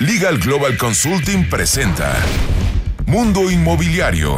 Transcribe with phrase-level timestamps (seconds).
[0.00, 2.14] Legal Global Consulting presenta
[3.06, 4.36] Mundo Inmobiliario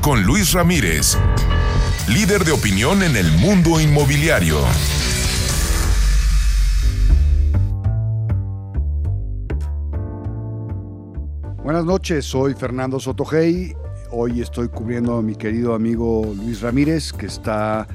[0.00, 1.16] con Luis Ramírez,
[2.08, 4.58] líder de opinión en el mundo inmobiliario.
[11.62, 13.76] Buenas noches, soy Fernando Sotogey.
[14.10, 17.86] Hoy estoy cubriendo a mi querido amigo Luis Ramírez, que está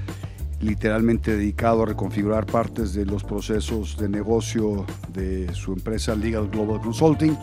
[0.63, 6.81] literalmente dedicado a reconfigurar partes de los procesos de negocio de su empresa Legal Global
[6.81, 7.37] Consulting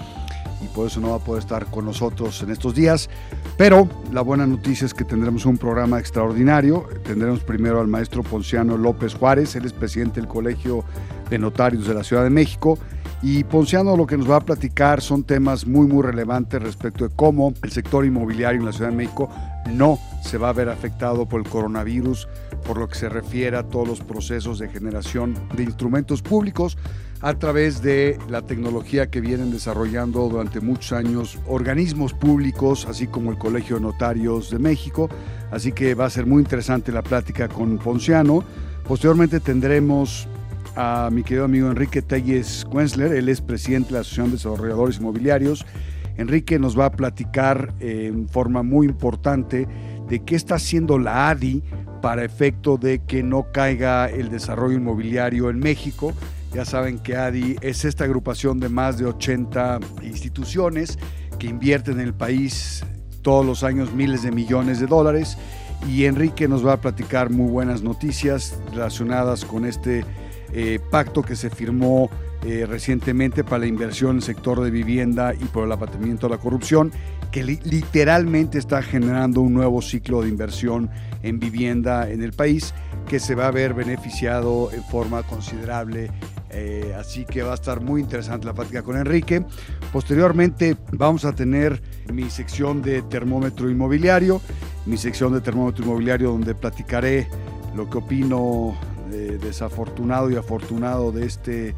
[0.62, 3.08] y por eso no va a poder estar con nosotros en estos días.
[3.56, 6.86] Pero la buena noticia es que tendremos un programa extraordinario.
[7.04, 10.84] Tendremos primero al maestro Ponciano López Juárez, él es presidente del Colegio
[11.30, 12.78] de Notarios de la Ciudad de México.
[13.22, 17.14] Y Ponciano lo que nos va a platicar son temas muy, muy relevantes respecto de
[17.14, 19.28] cómo el sector inmobiliario en la Ciudad de México
[19.70, 22.28] no se va a ver afectado por el coronavirus,
[22.66, 26.76] por lo que se refiere a todos los procesos de generación de instrumentos públicos
[27.22, 33.30] a través de la tecnología que vienen desarrollando durante muchos años organismos públicos, así como
[33.30, 35.08] el Colegio de Notarios de México.
[35.50, 38.42] Así que va a ser muy interesante la plática con Ponciano.
[38.86, 40.28] Posteriormente tendremos
[40.76, 44.98] a mi querido amigo Enrique Telles Wenzler, él es presidente de la Asociación de Desarrolladores
[44.98, 45.66] Inmobiliarios.
[46.16, 49.66] Enrique nos va a platicar eh, en forma muy importante
[50.08, 51.62] de qué está haciendo la ADI
[52.02, 56.12] para efecto de que no caiga el desarrollo inmobiliario en México.
[56.52, 60.98] Ya saben que ADI es esta agrupación de más de 80 instituciones
[61.38, 62.84] que invierten en el país
[63.22, 65.36] todos los años miles de millones de dólares
[65.88, 70.04] y Enrique nos va a platicar muy buenas noticias relacionadas con este
[70.52, 72.10] eh, pacto que se firmó
[72.42, 76.36] eh, recientemente para la inversión en el sector de vivienda y por el abatimiento de
[76.36, 76.90] la corrupción,
[77.30, 80.88] que literalmente está generando un nuevo ciclo de inversión
[81.22, 82.72] en vivienda en el país
[83.06, 86.10] que se va a ver beneficiado en forma considerable.
[86.52, 89.44] Eh, así que va a estar muy interesante la plática con Enrique.
[89.92, 94.40] Posteriormente vamos a tener mi sección de termómetro inmobiliario,
[94.86, 97.28] mi sección de termómetro inmobiliario donde platicaré
[97.76, 98.74] lo que opino
[99.40, 101.74] desafortunado y afortunado de, este,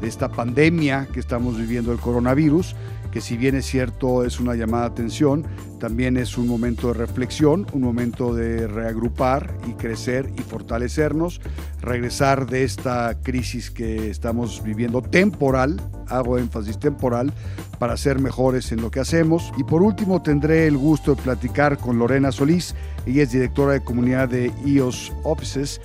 [0.00, 2.74] de esta pandemia que estamos viviendo el coronavirus,
[3.10, 5.46] que si bien es cierto es una llamada de atención,
[5.78, 11.40] también es un momento de reflexión, un momento de reagrupar y crecer y fortalecernos,
[11.80, 17.32] regresar de esta crisis que estamos viviendo temporal, hago énfasis temporal,
[17.78, 19.52] para ser mejores en lo que hacemos.
[19.56, 22.74] Y por último tendré el gusto de platicar con Lorena Solís,
[23.06, 25.80] ella es directora de comunidad de IOS Offices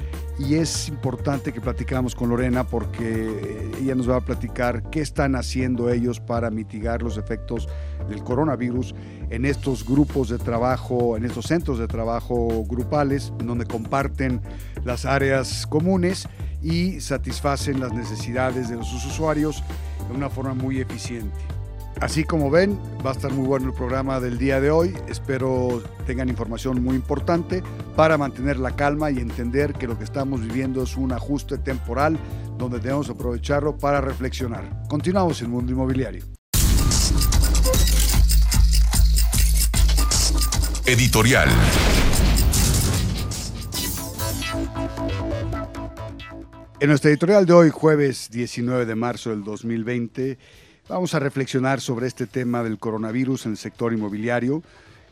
[0.48, 5.36] y es importante que platicamos con Lorena porque ella nos va a platicar qué están
[5.36, 7.68] haciendo ellos para mitigar los efectos
[8.10, 8.96] del coronavirus
[9.30, 14.42] en estos grupos de trabajo, en estos centros de trabajo grupales, donde comparten
[14.84, 16.28] las áreas comunes
[16.62, 19.64] y satisfacen las necesidades de los usuarios
[20.08, 21.61] de una forma muy eficiente.
[22.00, 24.96] Así como ven, va a estar muy bueno el programa del día de hoy.
[25.08, 27.62] Espero tengan información muy importante
[27.96, 32.18] para mantener la calma y entender que lo que estamos viviendo es un ajuste temporal
[32.58, 34.88] donde debemos aprovecharlo para reflexionar.
[34.88, 36.26] Continuamos en Mundo Inmobiliario.
[40.86, 41.50] Editorial.
[46.82, 50.40] En nuestra editorial de hoy, jueves 19 de marzo del 2020,
[50.92, 54.62] Vamos a reflexionar sobre este tema del coronavirus en el sector inmobiliario.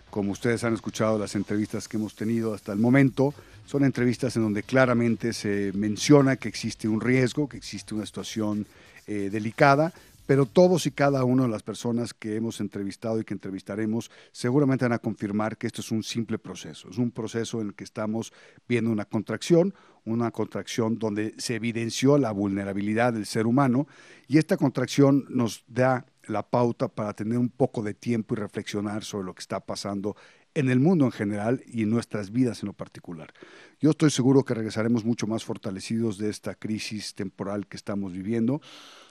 [0.09, 3.33] Como ustedes han escuchado las entrevistas que hemos tenido hasta el momento,
[3.65, 8.67] son entrevistas en donde claramente se menciona que existe un riesgo, que existe una situación
[9.07, 9.93] eh, delicada,
[10.29, 14.85] pero todos y cada una de las personas que hemos entrevistado y que entrevistaremos seguramente
[14.85, 17.83] van a confirmar que esto es un simple proceso, es un proceso en el que
[17.83, 18.31] estamos
[18.67, 19.73] viendo una contracción,
[20.05, 23.87] una contracción donde se evidenció la vulnerabilidad del ser humano
[24.27, 29.03] y esta contracción nos da la pauta para tener un poco de tiempo y reflexionar
[29.03, 30.15] sobre lo que está pasando
[30.53, 33.33] en el mundo en general y en nuestras vidas en lo particular.
[33.79, 38.61] Yo estoy seguro que regresaremos mucho más fortalecidos de esta crisis temporal que estamos viviendo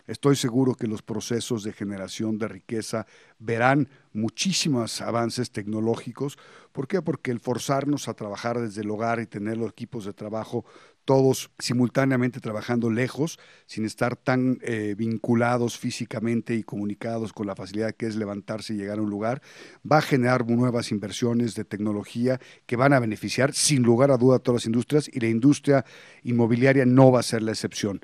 [0.08, 3.06] Estoy seguro que los procesos de generación de riqueza
[3.38, 6.38] verán muchísimos avances tecnológicos.
[6.72, 7.02] ¿Por qué?
[7.02, 10.64] Porque el forzarnos a trabajar desde el hogar y tener los equipos de trabajo
[11.05, 17.94] todos simultáneamente trabajando lejos, sin estar tan eh, vinculados físicamente y comunicados con la facilidad
[17.94, 19.43] que es levantarse y llegar a un lugar,
[19.90, 24.37] va a generar nuevas inversiones de tecnología que van a beneficiar sin lugar a duda
[24.37, 25.84] a todas las industrias y la industria
[26.22, 28.00] inmobiliaria no va a ser la excepción.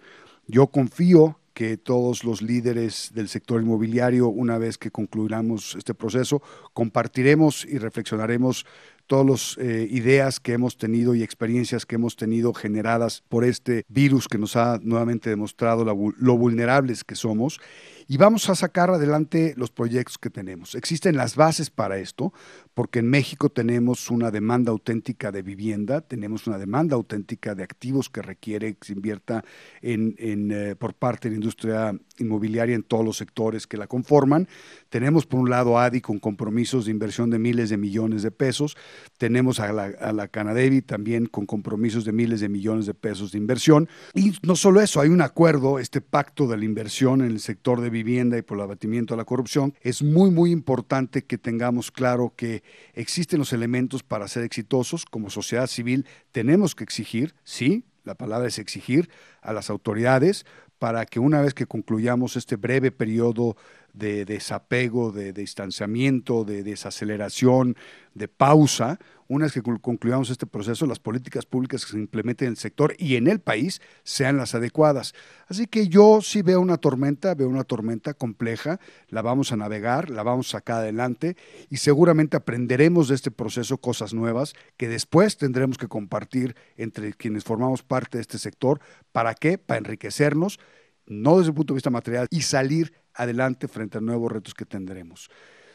[0.47, 6.43] Yo confío que todos los líderes del sector inmobiliario, una vez que concluyamos este proceso,
[6.73, 8.67] compartiremos y reflexionaremos
[9.07, 13.85] todas las eh, ideas que hemos tenido y experiencias que hemos tenido generadas por este
[13.89, 17.61] virus que nos ha nuevamente demostrado lo vulnerables que somos
[18.07, 20.75] y vamos a sacar adelante los proyectos que tenemos.
[20.75, 22.33] Existen las bases para esto,
[22.75, 28.11] porque en México tenemos una demanda auténtica de vivienda, tenemos una demanda auténtica de activos
[28.11, 29.45] que requiere que se invierta
[29.81, 34.49] en, eh, por parte de la industria inmobiliaria en todos los sectores que la conforman.
[34.89, 38.77] Tenemos por un lado ADI con compromisos de inversión de miles de millones de pesos,
[39.19, 43.33] tenemos a la, a la Canadevi también con compromisos de miles de millones de pesos
[43.33, 43.89] de inversión.
[44.15, 47.81] Y no solo eso, hay un acuerdo, este pacto de la inversión en el sector
[47.81, 49.75] de vivienda y por el abatimiento de la corrupción.
[49.81, 52.63] Es muy, muy importante que tengamos claro que
[52.95, 55.05] existen los elementos para ser exitosos.
[55.05, 59.09] Como sociedad civil tenemos que exigir, sí, la palabra es exigir
[59.41, 60.45] a las autoridades
[60.79, 63.57] para que una vez que concluyamos este breve periodo
[63.95, 67.77] de desapego, de, distanciamiento, de desaceleración,
[68.13, 72.53] de pausa, una vez que concluyamos este proceso, las políticas públicas que se implementen en
[72.53, 75.15] el sector y en el país sean las adecuadas.
[75.49, 80.11] Así que yo sí veo una tormenta, veo una tormenta compleja, la vamos a navegar,
[80.11, 81.37] la vamos a sacar adelante
[81.71, 87.45] y seguramente aprenderemos de este proceso cosas nuevas que después tendremos que compartir entre quienes
[87.45, 88.81] formamos parte de este sector.
[89.13, 89.57] ¿Para qué?
[89.57, 90.61] Para enriquecernos,
[91.07, 94.67] no desde el punto de vista material, y salir adelante frente a nuevos retos que
[94.67, 95.31] tendremos.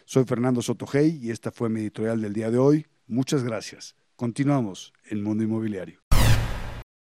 [0.06, 2.88] Soy Fernando Sotogey y esta fue mi editorial del día de hoy.
[3.08, 3.96] Muchas gracias.
[4.16, 6.09] Continuamos en Mundo Inmobiliario.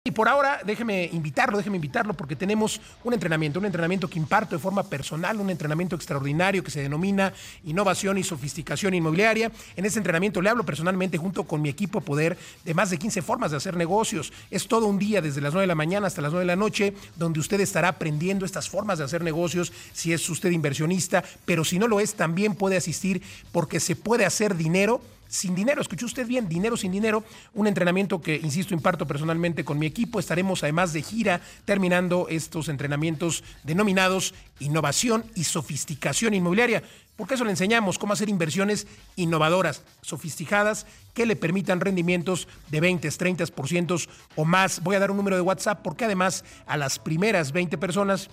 [0.08, 4.56] Y por ahora, déjeme invitarlo, déjeme invitarlo, porque tenemos un entrenamiento, un entrenamiento que imparto
[4.56, 7.34] de forma personal, un entrenamiento extraordinario que se denomina
[7.66, 9.52] Innovación y Sofisticación Inmobiliaria.
[9.76, 13.22] En ese entrenamiento le hablo personalmente junto con mi equipo Poder de más de 15
[13.22, 14.32] formas de hacer negocios.
[14.50, 16.56] Es todo un día desde las 9 de la mañana hasta las 9 de la
[16.56, 21.66] noche, donde usted estará aprendiendo estas formas de hacer negocios, si es usted inversionista, pero
[21.66, 23.22] si no lo es, también puede asistir
[23.52, 25.82] porque se puede hacer dinero sin dinero.
[25.82, 27.24] Escuchó usted bien, dinero sin dinero.
[27.54, 30.20] Un entrenamiento que, insisto, imparto personalmente con mi equipo.
[30.20, 36.84] Estaremos además de gira terminando estos entrenamientos denominados innovación y sofisticación inmobiliaria.
[37.16, 43.08] Porque eso le enseñamos cómo hacer inversiones innovadoras, sofisticadas, que le permitan rendimientos de 20,
[43.10, 44.82] 30% o más.
[44.84, 48.30] Voy a dar un número de WhatsApp porque además a las primeras 20 personas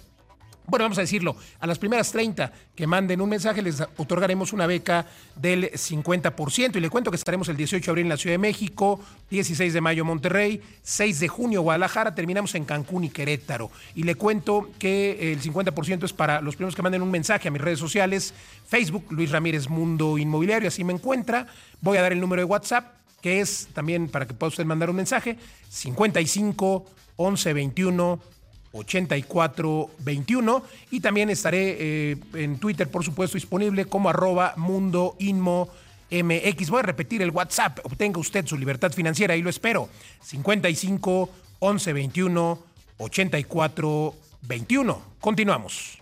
[0.66, 4.66] bueno, vamos a decirlo, a las primeras 30 que manden un mensaje les otorgaremos una
[4.66, 5.06] beca
[5.36, 6.76] del 50%.
[6.76, 8.98] Y le cuento que estaremos el 18 de abril en la Ciudad de México,
[9.30, 13.70] 16 de mayo Monterrey, 6 de junio Guadalajara, terminamos en Cancún y Querétaro.
[13.94, 17.50] Y le cuento que el 50% es para los primeros que manden un mensaje a
[17.50, 18.32] mis redes sociales,
[18.66, 21.46] Facebook, Luis Ramírez Mundo Inmobiliario, así me encuentra.
[21.82, 24.88] Voy a dar el número de WhatsApp, que es también para que pueda usted mandar
[24.88, 25.36] un mensaje,
[25.68, 26.86] 55
[27.16, 28.33] 11 21
[28.74, 35.70] 8421 y también estaré eh, en Twitter, por supuesto, disponible como arroba mundo inmo
[36.10, 36.70] MX.
[36.70, 37.78] Voy a repetir el WhatsApp.
[37.84, 39.88] Obtenga usted su libertad financiera y lo espero.
[40.22, 41.30] 55
[41.60, 42.58] 11 21
[42.98, 45.02] 84 21.
[45.20, 45.98] Continuamos.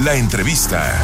[0.00, 0.98] La entrevista.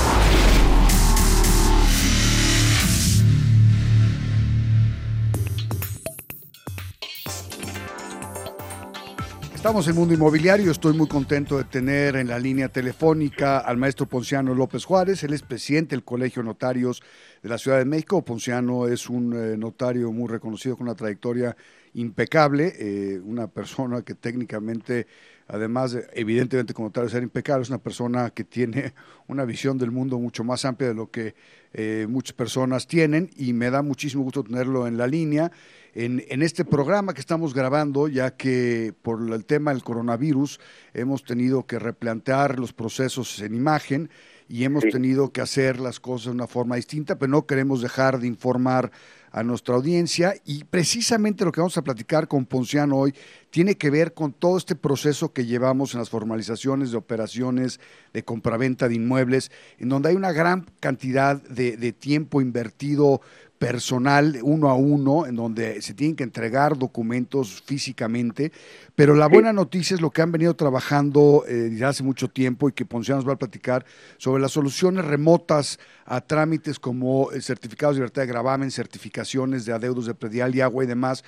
[9.66, 10.70] Estamos en Mundo Inmobiliario.
[10.70, 15.24] Estoy muy contento de tener en la línea telefónica al maestro Ponciano López Juárez.
[15.24, 17.02] Él es presidente del Colegio Notarios
[17.42, 18.24] de la Ciudad de México.
[18.24, 21.56] Ponciano es un eh, notario muy reconocido con una trayectoria
[21.94, 25.08] impecable, eh, una persona que técnicamente,
[25.48, 28.94] además, evidentemente como notario ser impecable, es una persona que tiene
[29.26, 31.34] una visión del mundo mucho más amplia de lo que
[31.72, 35.50] eh, muchas personas tienen y me da muchísimo gusto tenerlo en la línea
[35.98, 40.60] en, este programa que estamos grabando, ya que por el tema del coronavirus
[40.92, 44.10] hemos tenido que replantear los procesos en imagen
[44.46, 48.20] y hemos tenido que hacer las cosas de una forma distinta, pero no queremos dejar
[48.20, 48.92] de informar
[49.32, 50.34] a nuestra audiencia.
[50.44, 53.14] Y precisamente lo que vamos a platicar con Ponciano hoy
[53.50, 57.80] tiene que ver con todo este proceso que llevamos en las formalizaciones de operaciones
[58.12, 63.20] de compraventa de inmuebles, en donde hay una gran cantidad de, de tiempo invertido
[63.58, 68.52] personal uno a uno, en donde se tienen que entregar documentos físicamente,
[68.94, 72.68] pero la buena noticia es lo que han venido trabajando eh, desde hace mucho tiempo
[72.68, 73.84] y que Ponciano nos va a platicar
[74.18, 79.72] sobre las soluciones remotas a trámites como eh, certificados de libertad de gravamen, certificaciones de
[79.72, 81.24] adeudos de predial y agua y demás,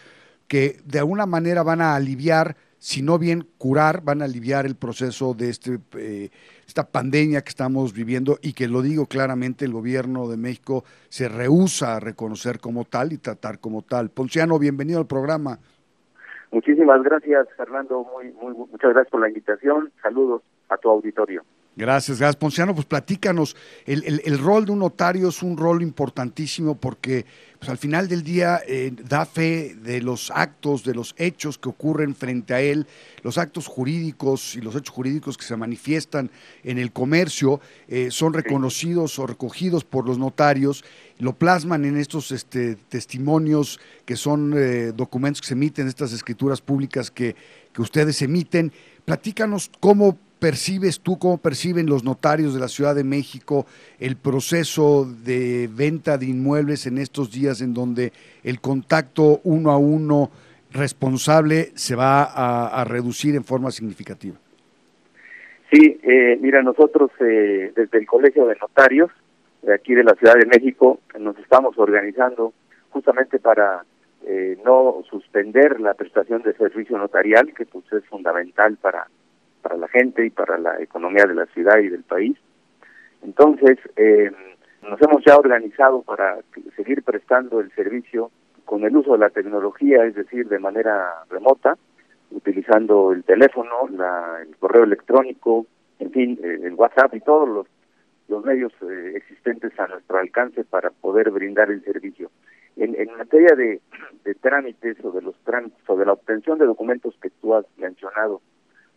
[0.47, 4.77] que de alguna manera van a aliviar si no bien curar, van a aliviar el
[4.77, 6.31] proceso de este, eh,
[6.67, 11.29] esta pandemia que estamos viviendo y que lo digo claramente, el gobierno de México se
[11.29, 14.11] rehúsa a reconocer como tal y tratar como tal.
[14.11, 15.59] Ponciano, bienvenido al programa.
[16.51, 18.05] Muchísimas gracias, Fernando.
[18.05, 19.93] Muy, muy, muchas gracias por la invitación.
[20.03, 21.43] Saludos a tu auditorio.
[21.79, 22.35] Gracias, gracias.
[22.35, 23.55] Ponciano, pues platícanos,
[23.87, 27.25] el, rol de un notario es un rol importantísimo porque
[27.57, 31.69] pues, al final del día eh, da fe de los actos, de los hechos que
[31.69, 32.89] ocurren frente a él,
[33.23, 36.33] los actos jurídicos y los hechos jurídicos que se manifiestan
[36.65, 40.85] en el comercio eh, son reconocidos o recogidos por los notarios,
[41.21, 46.61] lo plasman en estos este, testimonios que son eh, documentos que se emiten, estas escrituras
[46.61, 47.37] públicas que,
[47.73, 48.73] que ustedes emiten.
[49.05, 53.67] Platícanos cómo percibes tú, cómo perciben los notarios de la Ciudad de México
[53.99, 58.13] el proceso de venta de inmuebles en estos días en donde
[58.45, 60.31] el contacto uno a uno
[60.73, 64.37] responsable se va a, reducir en forma significativa?
[65.73, 69.11] Sí, eh, mira, nosotros eh, desde el Colegio de Notarios
[69.63, 72.53] de aquí de la Ciudad de México nos estamos organizando
[72.91, 73.85] justamente para
[74.27, 79.09] eh, no suspender la prestación de servicio notarial, que pues es fundamental para
[79.69, 82.37] para la gente y para la economía de la ciudad y del país.
[83.23, 84.31] Entonces, eh,
[84.89, 86.39] nos hemos ya organizado para
[86.75, 88.31] seguir prestando el servicio
[88.65, 91.77] con el uso de la tecnología, es decir, de manera remota,
[92.31, 95.67] utilizando el teléfono, la, el correo electrónico,
[95.99, 97.67] en fin, eh, el WhatsApp y todos los,
[98.45, 102.31] medios eh, existentes a nuestro alcance para poder brindar el servicio.
[102.77, 103.81] En, en materia de,
[104.25, 107.67] de trámites o de los trámites o de la obtención de documentos que tú has
[107.77, 108.41] mencionado,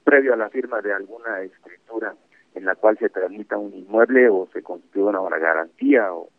[0.03, 2.15] previo a la firma de alguna escritura
[2.53, 6.29] en la cual se transmita un inmueble o se constituya una garantía o,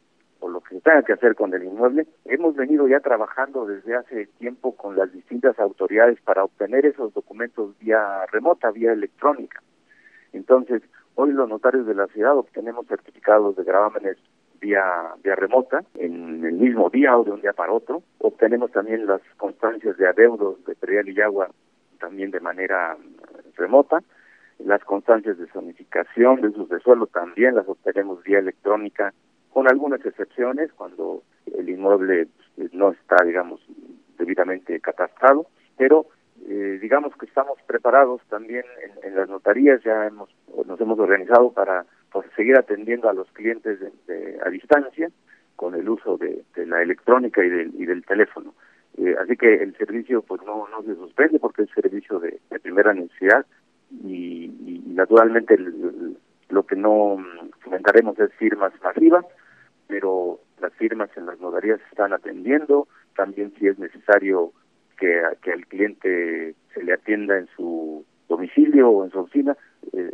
[0.49, 2.07] lo que tenga que hacer con el inmueble.
[2.25, 7.79] Hemos venido ya trabajando desde hace tiempo con las distintas autoridades para obtener esos documentos
[7.79, 9.63] vía remota, vía electrónica.
[10.33, 10.83] Entonces,
[11.15, 14.17] hoy los notarios de la ciudad obtenemos certificados de gravámenes
[14.61, 18.03] vía, vía remota, en el mismo día o de un día para otro.
[18.19, 21.51] Obtenemos también las constancias de adeudos de Perial y Agua
[22.01, 22.97] también de manera
[23.57, 24.03] remota.
[24.59, 29.13] Las constancias de zonificación de usos de suelo también las obtenemos vía electrónica,
[29.53, 31.23] con algunas excepciones, cuando
[31.59, 33.61] el inmueble pues, no está, digamos,
[34.19, 36.07] debidamente catastrado, pero
[36.49, 38.65] eh, digamos que estamos preparados también
[39.03, 40.31] en, las notarías, ya hemos
[40.67, 43.79] nos hemos organizado para pues, seguir atendiendo a los clientes
[44.45, 45.11] a distancia
[45.57, 48.55] con el uso de, la electrónica y del, y del teléfono.
[48.99, 52.93] Eh, así que el servicio pues no, no se suspende porque es servicio de, primera
[52.93, 53.47] necesidad
[54.05, 54.51] y,
[54.87, 55.57] naturalmente
[56.51, 57.17] lo que no
[57.61, 59.25] fomentaremos es firmas masivas,
[59.89, 64.53] pero las firmas en las notarías están atendiendo, también si es necesario
[64.99, 69.57] que, que al cliente se le atienda en su domicilio o en su oficina,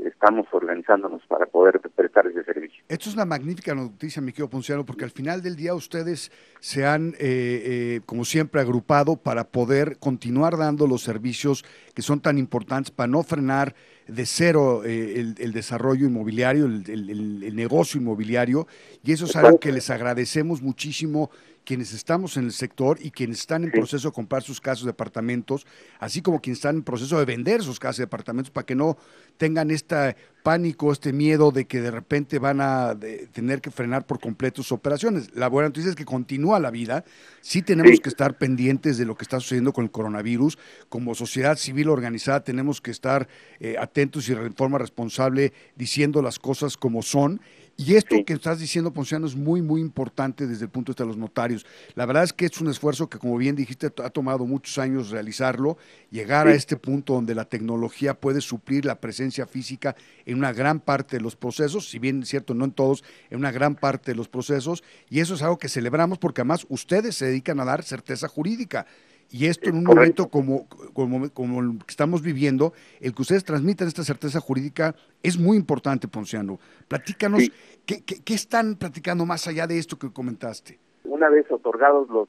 [0.06, 2.82] estamos organizándonos para poder prestar ese servicio.
[2.88, 6.84] Esto es una magnífica noticia, mi querido Ponciano, porque al final del día ustedes se
[6.84, 12.36] han, eh, eh, como siempre, agrupado para poder continuar dando los servicios que son tan
[12.36, 13.74] importantes para no frenar
[14.08, 18.66] de cero el, desarrollo inmobiliario, el, negocio inmobiliario,
[19.04, 21.30] y eso es algo que les agradecemos muchísimo
[21.68, 24.92] quienes estamos en el sector y quienes están en proceso de comprar sus casas de
[24.92, 25.66] departamentos,
[26.00, 28.96] así como quienes están en proceso de vender sus casas de departamentos para que no
[29.36, 32.96] tengan este pánico, este miedo de que de repente van a
[33.32, 35.28] tener que frenar por completo sus operaciones.
[35.34, 37.04] La buena noticia es que continúa la vida,
[37.42, 40.56] sí tenemos que estar pendientes de lo que está sucediendo con el coronavirus,
[40.88, 43.28] como sociedad civil organizada tenemos que estar
[43.60, 47.42] eh, atentos y de forma responsable diciendo las cosas como son
[47.80, 51.04] y esto que estás diciendo, Ponciano, es muy, muy importante desde el punto de vista
[51.04, 51.64] de los notarios.
[51.94, 55.10] La verdad es que es un esfuerzo que, como bien dijiste, ha tomado muchos años
[55.10, 55.78] realizarlo,
[56.10, 59.94] llegar a este punto donde la tecnología puede suplir la presencia física
[60.26, 63.38] en una gran parte de los procesos, si bien es cierto, no en todos, en
[63.38, 67.14] una gran parte de los procesos, y eso es algo que celebramos porque además ustedes
[67.14, 68.86] se dedican a dar certeza jurídica.
[69.30, 73.44] Y esto en un momento como, como, como, el que estamos viviendo, el que ustedes
[73.44, 76.58] transmitan esta certeza jurídica es muy importante, Ponciano.
[76.88, 77.42] Platícanos,
[77.84, 80.78] ¿qué, qué, están platicando más allá de esto que comentaste?
[81.04, 82.28] Una vez otorgados los,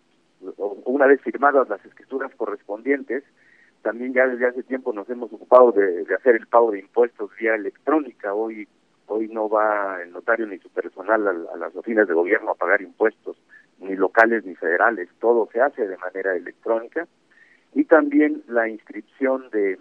[0.86, 3.24] una vez firmadas las escrituras correspondientes,
[3.82, 7.56] también ya desde hace tiempo nos hemos ocupado de, hacer el pago de impuestos vía
[7.56, 8.34] electrónica.
[8.34, 8.68] Hoy
[9.08, 12.82] hoy no va el notario ni su personal a las oficinas de gobierno a pagar
[12.82, 13.38] impuestos
[13.80, 17.08] ni locales ni federales, todo se hace de manera electrónica
[17.74, 19.78] y también la inscripción de,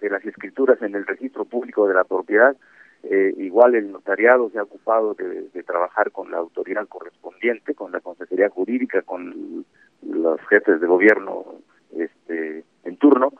[0.00, 2.56] de las escrituras en el registro público de la propiedad,
[3.02, 8.00] eh, igual el notariado se ha ocupado de, trabajar con la autoridad correspondiente, con la
[8.00, 9.64] Consejería Jurídica, con
[10.02, 11.44] los jefes de gobierno
[11.96, 13.32] este, en turno,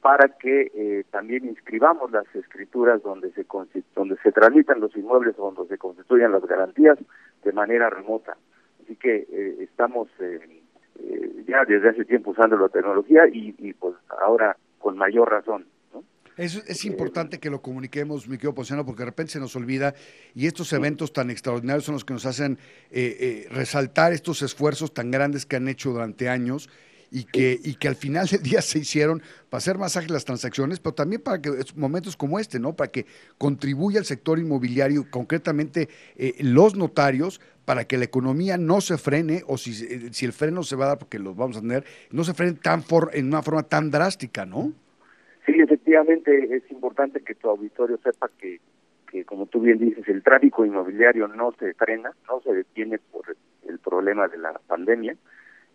[0.00, 3.46] para que eh, también inscribamos las escrituras donde se
[3.94, 6.98] donde se tramitan los inmuebles o donde se constituyan las garantías
[7.44, 8.36] de manera remota.
[8.92, 10.38] Así que eh, estamos eh,
[11.00, 15.64] eh, ya desde hace tiempo usando la tecnología y, pues ahora con mayor razón.
[16.36, 19.94] Es, es importante que lo comuniquemos, mi querido Ponciano, porque de repente se nos olvida
[20.34, 22.58] y estos eventos tan extraordinarios son los que nos hacen
[22.90, 26.68] eh, eh, resaltar estos esfuerzos tan grandes que han hecho durante años
[27.12, 30.24] y que, y que al final del día se hicieron para hacer más ágiles las
[30.24, 32.74] transacciones, pero también para que momentos como este, ¿no?
[32.74, 33.04] Para que
[33.36, 39.42] contribuya el sector inmobiliario, concretamente eh, los notarios, para que la economía no se frene,
[39.46, 42.24] o si, si el freno se va a dar, porque los vamos a tener, no
[42.24, 44.72] se frene tan for, en una forma tan drástica, ¿no?
[45.44, 48.58] Sí, efectivamente es importante que tu auditorio sepa que,
[49.10, 53.36] que, como tú bien dices, el tráfico inmobiliario no se frena, no se detiene por
[53.68, 55.14] el problema de la pandemia.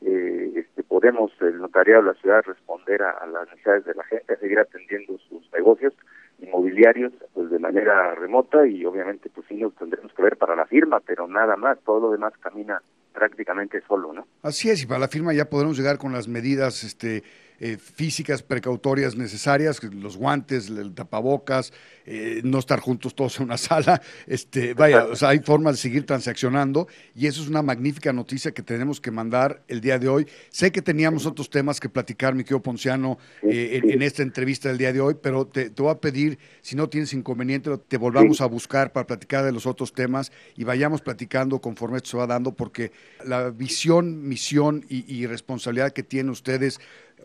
[0.02, 4.38] Eh, este, podemos, el notariado de la ciudad, responder a, las necesidades de la gente,
[4.38, 5.94] seguir atendiendo sus negocios
[6.40, 10.68] inmobiliarios pues de manera remota y obviamente pues sí nos tendremos que ver para la
[10.68, 12.82] firma, pero nada más, todo lo demás camina
[13.14, 14.28] prácticamente solo, ¿no?
[14.44, 17.24] Así es, y para la firma ya podremos llegar con las medidas este
[17.60, 21.74] eh, físicas precautorias necesarias, los guantes, el tapabocas,
[22.06, 24.02] eh, no estar juntos todos en una sala.
[24.28, 28.52] Este, vaya, o sea, hay formas de seguir transaccionando y eso es una magnífica noticia
[28.52, 30.28] que tenemos que mandar el día de hoy.
[30.50, 34.78] Sé que teníamos otros temas que platicar, mi querido Ponciano, eh, en, esta entrevista del
[34.78, 38.40] día de hoy, pero te, te voy a pedir, si no tienes inconveniente, te volvamos
[38.42, 42.28] a buscar para platicar de los otros temas y vayamos platicando conforme esto se va
[42.28, 42.92] dando, porque
[43.26, 46.80] la visión, misión y, y responsabilidad que tienen ustedes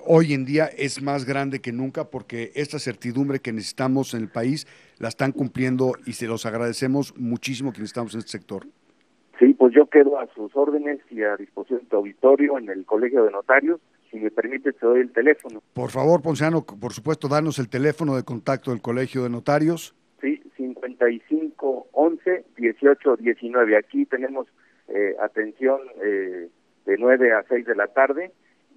[0.06, 4.28] hoy en día es más grande que nunca porque esta certidumbre que necesitamos en el
[4.28, 4.66] país
[4.98, 8.66] la están cumpliendo y se los agradecemos muchísimo que necesitamos en este sector.
[9.38, 12.84] Sí, pues yo quedo a sus órdenes y a disposición de tu auditorio en el
[12.84, 13.80] Colegio de Notarios.
[14.10, 15.62] Si me permite, te doy el teléfono.
[15.72, 19.94] Por favor, Ponciano, por supuesto, danos el teléfono de contacto del Colegio de Notarios.
[20.20, 23.76] Sí, 55 11 18 19.
[23.76, 24.46] Aquí tenemos
[24.88, 26.48] eh, atención eh,
[26.84, 28.32] de 9 a 6 de la tarde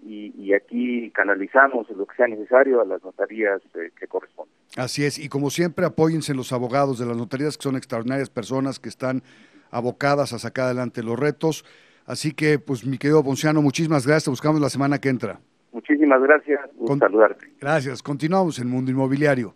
[0.05, 4.53] y, aquí canalizamos lo que sea necesario a las notarías eh, que corresponden.
[4.77, 8.79] Así es, y como siempre apóyense los abogados de las notarías que son extraordinarias personas
[8.79, 9.23] que están
[9.71, 11.65] abocadas a sacar adelante los retos.
[12.05, 15.39] Así que, pues mi querido Ponciano, muchísimas gracias, buscamos la semana que entra.
[15.71, 16.99] Muchísimas gracias, Con...
[16.99, 17.47] saludarte.
[17.59, 19.55] Gracias, continuamos en Mundo Inmobiliario.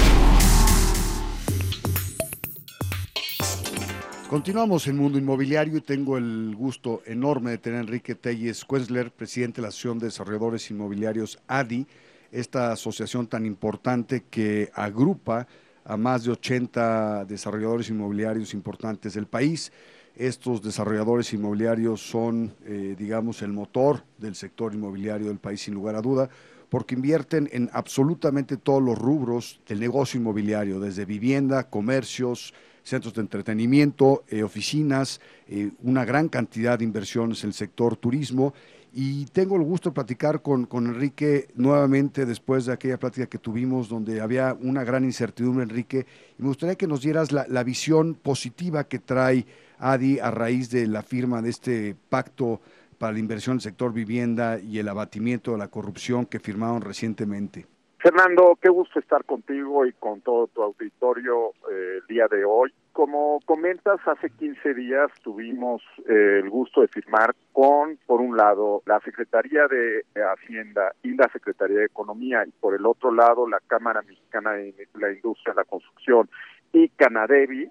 [4.31, 9.11] Continuamos en Mundo Inmobiliario y tengo el gusto enorme de tener a Enrique Telles Quenzler,
[9.11, 11.85] presidente de la Asociación de Desarrolladores Inmobiliarios ADI,
[12.31, 15.47] esta asociación tan importante que agrupa
[15.83, 19.73] a más de 80 desarrolladores inmobiliarios importantes del país.
[20.15, 25.95] Estos desarrolladores inmobiliarios son, eh, digamos, el motor del sector inmobiliario del país, sin lugar
[25.97, 26.29] a duda,
[26.69, 33.21] porque invierten en absolutamente todos los rubros del negocio inmobiliario, desde vivienda, comercios, centros de
[33.21, 38.53] entretenimiento, eh, oficinas, eh, una gran cantidad de inversiones en el sector turismo.
[38.93, 43.37] Y tengo el gusto de platicar con, con, Enrique nuevamente después de aquella plática que
[43.37, 46.05] tuvimos donde había una gran incertidumbre, Enrique.
[46.37, 49.45] Y me gustaría que nos dieras la, la visión positiva que trae
[49.79, 52.59] ADI a raíz de la firma de este pacto
[52.97, 56.81] para la inversión en el sector vivienda y el abatimiento de la corrupción que firmaron
[56.81, 57.70] recientemente.
[58.01, 62.73] Fernando, qué gusto estar contigo y con todo tu auditorio eh, el día de hoy.
[62.93, 68.81] Como comentas, hace 15 días tuvimos eh, el gusto de firmar con, por un lado,
[68.87, 73.59] la Secretaría de Hacienda y la Secretaría de Economía, y por el otro lado, la
[73.67, 76.27] Cámara Mexicana de la Industria la Construcción
[76.73, 77.69] y Canadevi,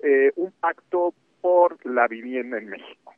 [0.00, 1.12] eh, un pacto
[1.42, 3.14] por la vivienda en México.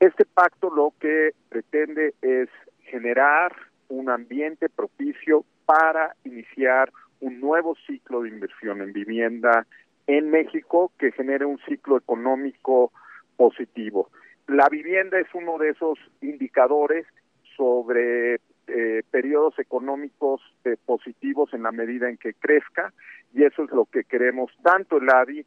[0.00, 2.48] Este pacto lo que pretende es
[2.80, 3.54] generar
[3.88, 9.66] un ambiente propicio para iniciar un nuevo ciclo de inversión en vivienda
[10.06, 12.92] en México que genere un ciclo económico
[13.36, 14.10] positivo.
[14.48, 17.06] La vivienda es uno de esos indicadores
[17.56, 22.92] sobre eh, periodos económicos eh, positivos en la medida en que crezca
[23.34, 25.46] y eso es lo que queremos tanto el ADI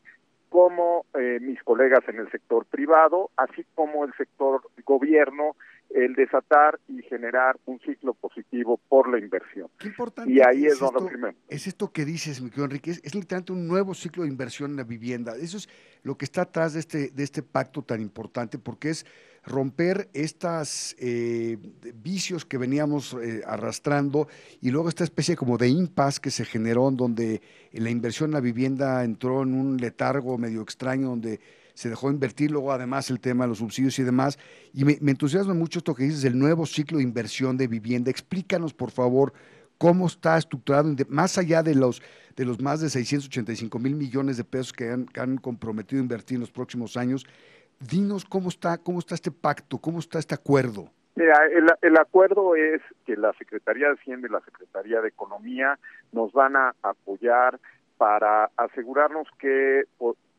[0.50, 5.56] como eh, mis colegas en el sector privado, así como el sector gobierno,
[5.90, 9.70] el desatar y generar un ciclo positivo por la inversión.
[9.78, 11.38] Qué importante y ahí es, donde primero.
[11.48, 14.78] Es esto que dices, mi querido Enrique, es, literalmente un nuevo ciclo de inversión en
[14.78, 15.36] la vivienda.
[15.36, 15.70] Eso es
[16.04, 19.06] lo que está atrás de este, de este pacto tan importante, porque es
[19.46, 21.58] romper estos eh,
[21.96, 24.28] vicios que veníamos eh, arrastrando
[24.60, 28.34] y luego esta especie como de impasse que se generó en donde la inversión en
[28.34, 31.40] la vivienda entró en un letargo medio extraño donde
[31.76, 34.40] se dejó invertir, luego además el tema de los subsidios y demás.
[34.74, 38.10] Y me, me entusiasma mucho esto que dices del nuevo ciclo de inversión de vivienda.
[38.10, 39.34] Explícanos, por favor,
[39.78, 42.02] cómo está estructurado, más allá de los,
[42.36, 46.36] de los más de 685 mil millones de pesos que han, han comprometido a invertir
[46.36, 47.26] en los próximos años,
[47.80, 50.90] dinos cómo está, cómo está este pacto, cómo está este acuerdo.
[51.16, 55.80] Mira, el, el, acuerdo es que la Secretaría de Hacienda y la Secretaría de Economía
[56.12, 57.60] nos van a apoyar
[57.98, 59.86] para asegurarnos que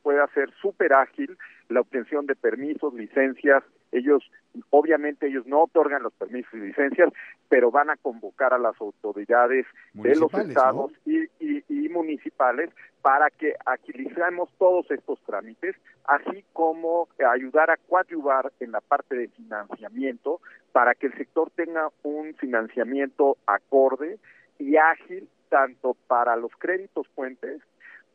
[0.07, 1.37] pueda ser súper ágil
[1.69, 3.64] la obtención de permisos, licencias.
[3.90, 4.23] Ellos,
[4.71, 7.12] obviamente, ellos no otorgan los permisos y licencias,
[7.49, 12.71] pero van a convocar a las autoridades de los estados y, y, municipales
[13.03, 19.27] para que agilicemos todos estos trámites, así como ayudar a coadyuvar en la parte de
[19.27, 20.40] financiamiento
[20.71, 24.21] para que el sector tenga un financiamiento acorde
[24.61, 27.61] y ágil tanto para los créditos puentes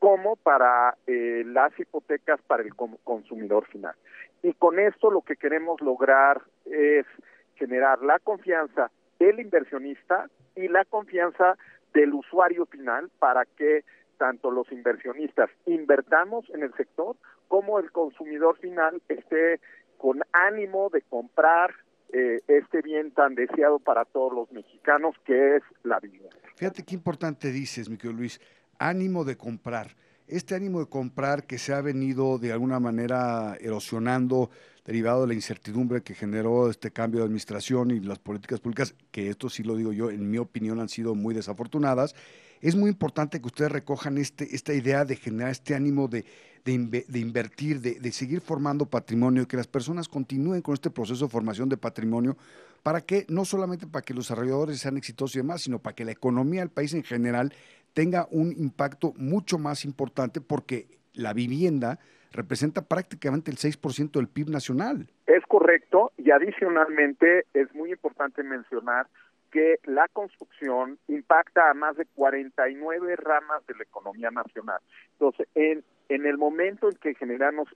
[0.01, 3.93] como para eh, las hipotecas para el consumidor final.
[4.41, 7.05] Y con esto lo que queremos lograr es
[7.53, 11.55] generar la confianza del inversionista y la confianza
[11.93, 13.85] del usuario final para que
[14.17, 17.15] tanto los inversionistas invertamos en el sector
[17.47, 19.59] como el consumidor final esté
[19.99, 21.75] con ánimo de comprar
[22.11, 26.35] eh, este bien tan deseado para todos los mexicanos que es la vivienda.
[26.55, 28.41] Fíjate qué importante dices, mi Luis
[28.81, 29.95] ánimo de comprar.
[30.27, 34.49] Este ánimo de comprar que se ha venido de alguna manera erosionando
[34.85, 39.29] derivado de la incertidumbre que generó este cambio de administración y las políticas públicas, que
[39.29, 42.15] esto sí lo digo yo, en mi opinión han sido muy desafortunadas,
[42.61, 46.25] es muy importante que ustedes recojan este, esta idea de generar este ánimo de,
[46.63, 51.31] de, invertir, de, de, seguir formando patrimonio, que las personas continúen con este proceso de
[51.31, 52.37] formación de patrimonio,
[52.83, 56.05] para que no solamente para que los desarrolladores sean exitosos y demás, sino para que
[56.05, 57.53] la economía del país en general
[57.93, 61.99] tenga un impacto mucho más importante porque la vivienda
[62.31, 65.09] representa prácticamente el 6% del PIB nacional.
[65.27, 69.07] Es correcto y adicionalmente es muy importante mencionar
[69.51, 74.79] que la construcción impacta a más de 49 ramas de la economía nacional.
[75.13, 77.67] Entonces, en, en el momento en que generamos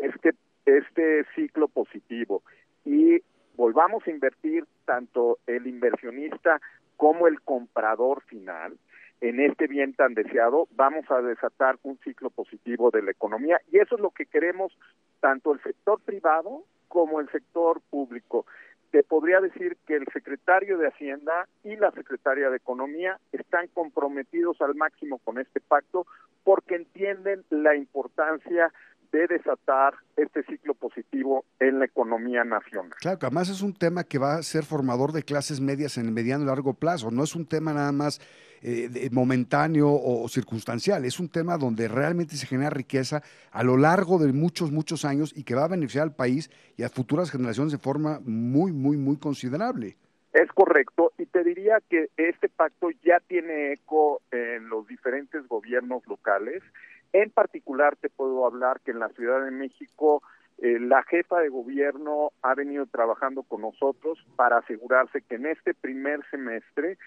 [0.00, 2.44] este, este ciclo positivo
[2.84, 3.20] y
[3.56, 6.60] volvamos a invertir tanto el inversionista
[6.96, 8.78] como el comprador final,
[9.20, 13.78] en este bien tan deseado, vamos a desatar un ciclo positivo de la economía y
[13.78, 14.72] eso es lo que queremos
[15.20, 18.46] tanto el sector privado como el sector público.
[18.90, 24.60] Te podría decir que el secretario de Hacienda y la secretaria de Economía están comprometidos
[24.62, 26.06] al máximo con este pacto
[26.44, 28.72] porque entienden la importancia
[29.12, 32.94] de desatar este ciclo positivo en la economía nacional.
[33.00, 36.06] Claro, que además es un tema que va a ser formador de clases medias en
[36.06, 38.20] el mediano y largo plazo, no es un tema nada más
[38.62, 44.18] eh, momentáneo o, circunstancial, es un tema donde realmente se genera riqueza a lo largo
[44.18, 47.72] de muchos, muchos años y que va a beneficiar al país y a futuras generaciones
[47.72, 49.96] de forma muy, muy, muy considerable.
[50.32, 56.06] Es correcto, y te diría que este pacto ya tiene eco en los diferentes gobiernos
[56.06, 56.62] locales.
[57.12, 60.22] En particular te puedo hablar que en la Ciudad de México
[60.58, 65.72] eh, la jefa de gobierno ha venido trabajando con nosotros para asegurarse que en este
[65.72, 66.98] primer semestre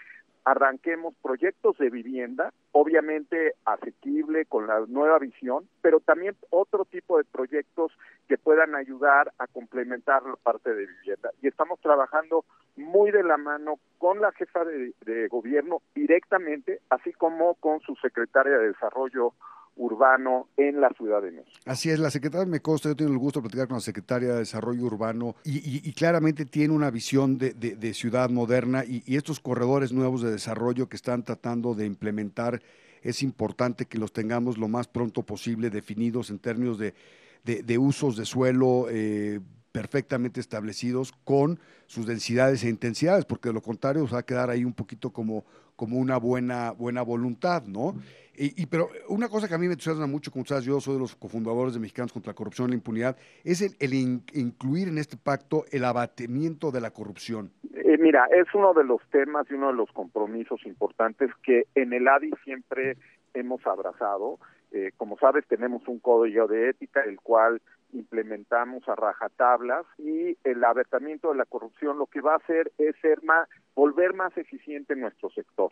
[0.43, 7.25] arranquemos proyectos de vivienda, obviamente asequible con la nueva visión, pero también otro tipo de
[7.25, 7.91] proyectos
[8.27, 11.31] que puedan ayudar a complementar la parte de vivienda.
[11.41, 17.13] Y estamos trabajando muy de la mano con la jefa de, de gobierno directamente, así
[17.13, 19.33] como con su secretaria de Desarrollo
[19.75, 21.59] urbano en la Ciudad de México.
[21.65, 24.33] Así es, la secretaria me consta, yo tengo el gusto de platicar con la secretaria
[24.33, 30.21] de Desarrollo Urbano y, claramente tiene una visión de, ciudad moderna y, estos corredores nuevos
[30.21, 32.61] de desarrollo que están tratando de implementar,
[33.01, 38.25] es importante que los tengamos lo más pronto posible definidos en términos de, usos de
[38.25, 38.87] suelo.
[38.89, 39.39] Eh,
[39.71, 44.65] perfectamente establecidos con sus densidades e intensidades, porque de lo contrario va a quedar ahí
[44.65, 47.95] un poquito como, como una buena, buena voluntad, ¿no?
[48.43, 51.01] Y, pero una cosa que a mí me entusiasma mucho, como sabes, yo soy de
[51.01, 55.17] los cofundadores de Mexicanos contra la Corrupción y la Impunidad, es el, incluir en este
[55.17, 57.51] pacto el abatimiento de la corrupción.
[57.75, 61.93] Eh, mira, es uno de los temas y uno de los compromisos importantes que en
[61.93, 62.97] el ADI siempre
[63.33, 64.39] hemos abrazado.
[64.71, 67.61] Eh, como sabes, tenemos un código de ética, el cual
[67.93, 72.95] implementamos a rajatablas y el abatimiento de la corrupción lo que va a hacer es
[73.01, 75.71] ser más, volver más eficiente nuestro sector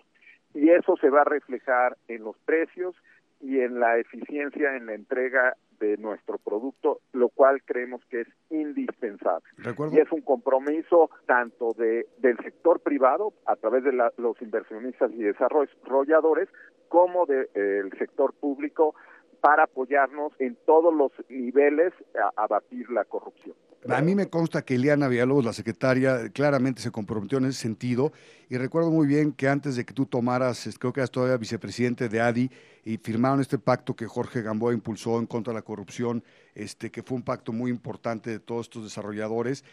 [0.53, 2.95] y eso se va a reflejar en los precios
[3.41, 8.27] y en la eficiencia en la entrega de nuestro producto, lo cual creemos que es
[8.49, 9.45] indispensable.
[9.57, 9.95] ¿Recuerdo?
[9.95, 15.11] Y es un compromiso tanto de del sector privado a través de la, los inversionistas
[15.13, 16.49] y desarrolladores
[16.89, 18.95] como del de, sector público
[19.41, 23.55] para apoyarnos en todos los niveles a, a batir la corrupción.
[23.87, 28.11] A mí me consta que Eliana Villalobos, la secretaria, claramente se comprometió en ese sentido
[28.49, 32.09] y recuerdo muy bien que antes de que tú tomaras, creo que eras todavía vicepresidente
[32.09, 32.51] de ADI
[32.83, 36.23] y firmaron este pacto que Jorge Gamboa impulsó en contra de la corrupción,
[36.55, 39.63] este, que fue un pacto muy importante de todos estos desarrolladores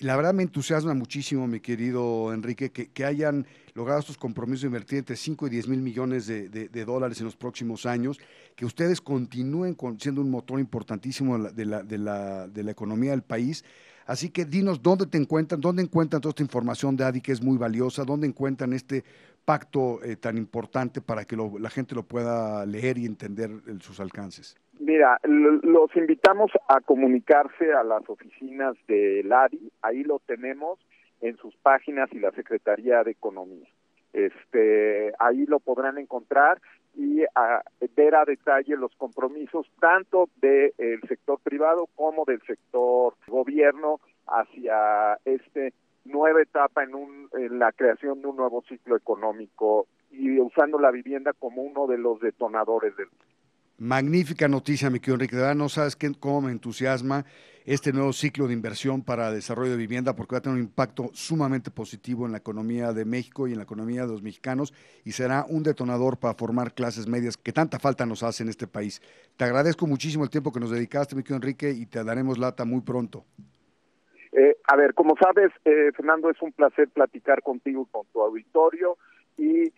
[0.00, 4.98] la verdad me entusiasma muchísimo, mi querido Enrique, que, hayan logrado estos compromisos de invertir
[4.98, 8.18] entre 5 y 10 mil millones de, dólares en los próximos años,
[8.56, 13.64] que ustedes continúen con, siendo un motor importantísimo de la, economía del país.
[14.06, 17.40] Así que dinos dónde te encuentran, dónde encuentran toda esta información de ADI que es
[17.40, 19.02] muy valiosa, dónde encuentran este
[19.44, 24.00] pacto eh, tan importante para que lo, la gente lo pueda leer y entender sus
[24.00, 24.56] alcances.
[24.80, 30.78] Mira, los invitamos a comunicarse a las oficinas del ADI, ahí lo tenemos
[31.20, 33.68] en sus páginas y la Secretaría de Economía.
[34.12, 36.60] Este, ahí lo podrán encontrar
[36.94, 37.62] y a,
[37.96, 45.18] ver a detalle los compromisos tanto del de sector privado como del sector gobierno hacia
[45.24, 45.72] este
[46.04, 50.90] nueva etapa en, un, en la creación de un nuevo ciclo económico y usando la
[50.90, 53.08] vivienda como uno de los detonadores del
[53.78, 55.34] Magnífica noticia, mi querido Enrique.
[55.34, 57.24] De verdad, no sabes qué, cómo me entusiasma
[57.64, 61.10] este nuevo ciclo de inversión para desarrollo de vivienda, porque va a tener un impacto
[61.12, 64.72] sumamente positivo en la economía de México y en la economía de los mexicanos,
[65.04, 68.66] y será un detonador para formar clases medias que tanta falta nos hace en este
[68.66, 69.02] país.
[69.36, 72.64] Te agradezco muchísimo el tiempo que nos dedicaste, mi querido Enrique, y te daremos lata
[72.64, 73.24] muy pronto.
[74.30, 78.98] Eh, a ver, como sabes, eh, Fernando, es un placer platicar contigo, con tu auditorio,
[79.38, 79.72] y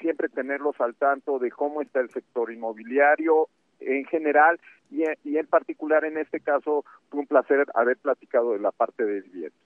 [0.00, 3.48] siempre tenerlos al tanto de cómo está el sector inmobiliario
[3.80, 8.60] en general y, y en particular en este caso fue un placer haber platicado de
[8.60, 9.56] la parte de vivienda.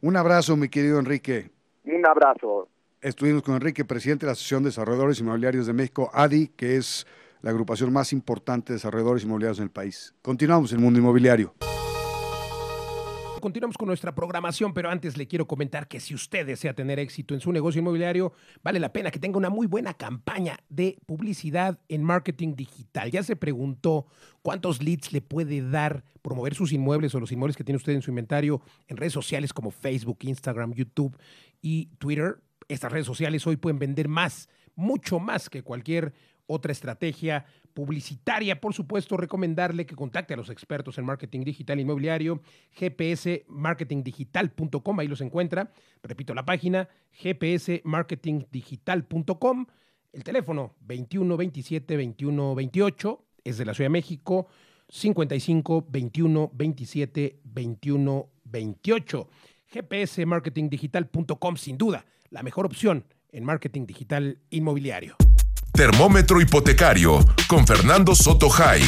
[0.00, 1.50] Un abrazo, mi querido Enrique.
[1.84, 2.68] Un abrazo.
[3.00, 7.06] Estuvimos con Enrique, presidente de la Asociación de Desarrolladores Inmobiliarios de México, ADI, que es
[7.42, 10.14] la agrupación más importante de desarrolladores inmobiliarios en el país.
[10.22, 11.54] Continuamos en el mundo inmobiliario
[13.42, 17.34] continuamos con nuestra programación, pero antes le quiero comentar que si usted desea tener éxito
[17.34, 21.78] en su negocio inmobiliario, vale la pena que tenga una muy buena campaña de publicidad
[21.88, 23.10] en marketing digital.
[23.10, 24.06] Ya se preguntó
[24.40, 28.02] cuántos leads le puede dar promover sus inmuebles o los inmuebles que tiene usted en
[28.02, 31.18] su inventario en redes sociales como Facebook, Instagram, YouTube
[31.60, 32.40] y Twitter.
[32.68, 36.14] Estas redes sociales hoy pueden vender más, mucho más que cualquier
[36.46, 42.40] otra estrategia publicitaria, por supuesto, recomendarle que contacte a los expertos en marketing digital inmobiliario,
[42.78, 45.72] gpsmarketingdigital.com, ahí los encuentra.
[46.02, 46.88] Repito la página,
[47.22, 49.66] gpsmarketingdigital.com.
[50.12, 54.46] El teléfono 21 27 21 28 es de la Ciudad de México,
[54.88, 59.28] 55 21 27 21 28.
[59.72, 65.16] gpsmarketingdigital.com, sin duda, la mejor opción en marketing digital inmobiliario.
[65.74, 68.82] Termómetro hipotecario con Fernando Soto Jai.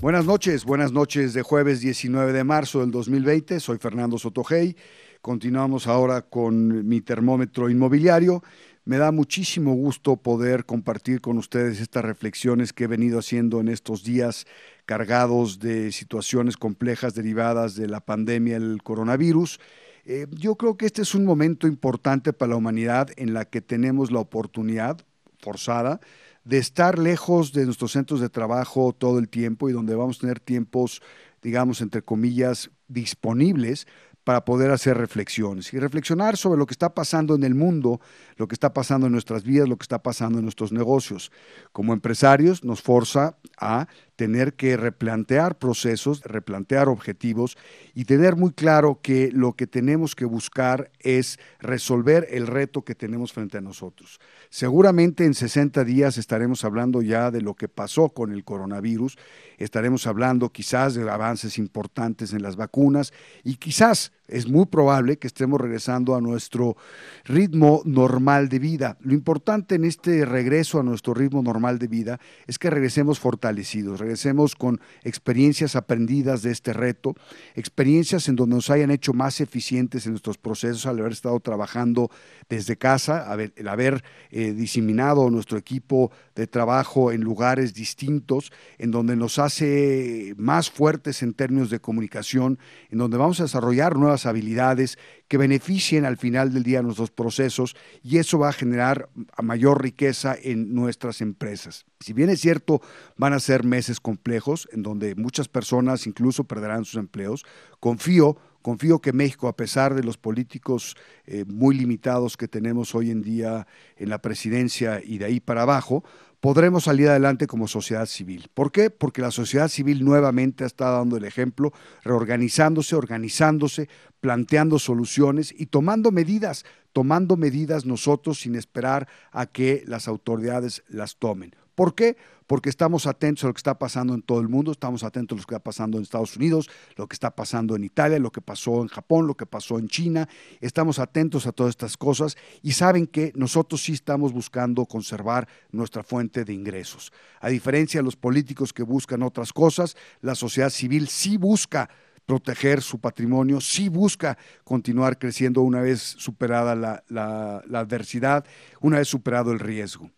[0.00, 3.60] Buenas noches, buenas noches de jueves 19 de marzo del 2020.
[3.60, 4.74] Soy Fernando Sotogey.
[5.20, 8.42] Continuamos ahora con mi termómetro inmobiliario.
[8.86, 13.68] Me da muchísimo gusto poder compartir con ustedes estas reflexiones que he venido haciendo en
[13.68, 14.46] estos días
[14.86, 19.60] cargados de situaciones complejas derivadas de la pandemia del coronavirus
[20.10, 23.60] eh, yo creo que este es un momento importante para la humanidad en la que
[23.60, 24.96] tenemos la oportunidad
[25.38, 26.00] forzada
[26.44, 30.20] de estar lejos de nuestros centros de trabajo todo el tiempo y donde vamos a
[30.20, 31.02] tener tiempos,
[31.42, 33.86] digamos, entre comillas, disponibles
[34.24, 38.00] para poder hacer reflexiones y reflexionar sobre lo que está pasando en el mundo,
[38.36, 41.30] lo que está pasando en nuestras vidas, lo que está pasando en nuestros negocios.
[41.72, 43.88] Como empresarios nos forza a
[44.18, 47.56] tener que replantear procesos, replantear objetivos
[47.94, 52.96] y tener muy claro que lo que tenemos que buscar es resolver el reto que
[52.96, 54.18] tenemos frente a nosotros.
[54.50, 59.16] Seguramente en 60 días estaremos hablando ya de lo que pasó con el coronavirus,
[59.56, 63.12] estaremos hablando quizás de avances importantes en las vacunas
[63.44, 66.76] y quizás es muy probable que estemos regresando a nuestro
[67.24, 68.98] ritmo normal de vida.
[69.00, 74.00] Lo importante en este regreso a nuestro ritmo normal de vida es que regresemos fortalecidos,
[74.08, 77.14] regresemos con experiencias aprendidas de este reto,
[77.54, 82.10] experiencias en donde nos hayan hecho más eficientes en nuestros procesos al haber estado trabajando
[82.48, 89.14] desde casa, el haber eh, diseminado nuestro equipo de trabajo en lugares distintos, en donde
[89.14, 92.58] nos hace más fuertes en términos de comunicación,
[92.90, 97.76] en donde vamos a desarrollar nuevas habilidades que beneficien al final del día nuestros procesos
[98.02, 99.10] y eso va a generar
[99.42, 101.84] mayor riqueza en nuestras empresas.
[102.00, 102.80] Si bien es cierto,
[103.18, 107.44] van a ser meses complejos en donde muchas personas incluso perderán sus empleos,
[107.80, 113.10] confío confío que México, a pesar de los políticos eh, muy limitados que tenemos hoy
[113.10, 116.04] en día en la presidencia y de ahí para abajo,
[116.40, 118.50] podremos salir adelante como sociedad civil.
[118.52, 118.90] ¿Por qué?
[118.90, 121.72] Porque la sociedad civil nuevamente está dando el ejemplo,
[122.04, 123.88] reorganizándose, organizándose,
[124.20, 131.16] planteando soluciones y tomando medidas, tomando medidas nosotros sin esperar a que las autoridades las
[131.16, 131.54] tomen.
[131.78, 132.16] ¿Por qué?
[132.48, 135.38] Porque estamos atentos a lo que está pasando en todo el mundo, estamos atentos a
[135.38, 138.40] lo que está pasando en Estados Unidos, lo que está pasando en Italia, lo que
[138.40, 140.28] pasó en Japón, lo que pasó en China,
[140.60, 146.02] estamos atentos a todas estas cosas y saben que nosotros sí estamos buscando conservar nuestra
[146.02, 147.12] fuente de ingresos.
[147.38, 151.88] A diferencia de los políticos que buscan otras cosas, la sociedad civil sí busca
[152.26, 158.44] proteger su patrimonio, sí busca continuar creciendo una vez superada la, la adversidad,
[158.80, 160.10] una vez superado el riesgo.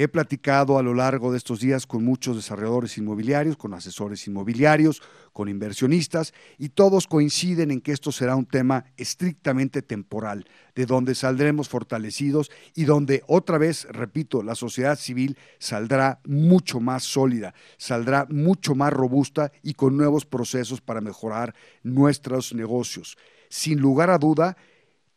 [0.00, 5.02] He platicado a lo largo de estos días con muchos desarrolladores inmobiliarios, con asesores inmobiliarios,
[5.32, 11.16] con inversionistas, y todos coinciden en que esto será un tema estrictamente temporal, de donde
[11.16, 18.24] saldremos fortalecidos y donde, otra vez, repito, la sociedad civil saldrá mucho más sólida, saldrá
[18.30, 23.18] mucho más robusta y con nuevos procesos para mejorar nuestros negocios.
[23.48, 24.56] Sin lugar a duda,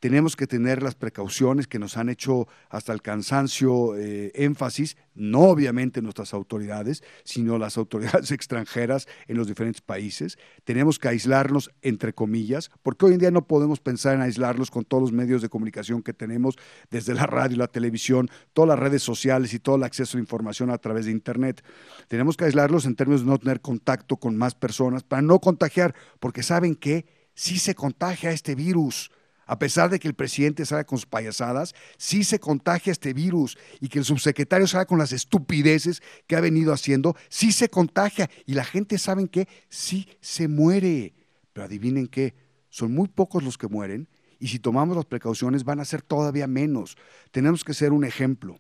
[0.02, 5.42] tenemos que tener las precauciones que nos han hecho hasta el cansancio eh, énfasis, no
[5.42, 10.40] obviamente nuestras autoridades, sino las autoridades extranjeras en los diferentes países.
[10.64, 14.86] Tenemos que aislarnos, entre comillas, porque hoy en día no podemos pensar en aislarnos con
[14.86, 16.56] todos los medios de comunicación que tenemos,
[16.90, 20.24] desde la radio, la televisión, todas las redes sociales y todo el acceso a la
[20.24, 21.64] información a través de Internet.
[22.08, 25.94] Tenemos que aislarlos en términos de no tener contacto con más personas para no contagiar,
[26.20, 29.12] porque saben que si se contagia este virus
[29.52, 33.58] a pesar de que el presidente salga con sus payasadas, sí se contagia este virus
[33.82, 38.30] y que el subsecretario salga con las estupideces que ha venido haciendo, sí se contagia
[38.46, 41.14] y la gente sabe que sí se muere.
[41.52, 42.34] Pero adivinen qué,
[42.70, 44.08] son muy pocos los que mueren
[44.40, 46.96] y si tomamos las precauciones van a ser todavía menos.
[47.32, 48.58] Tenemos que ser un ejemplo.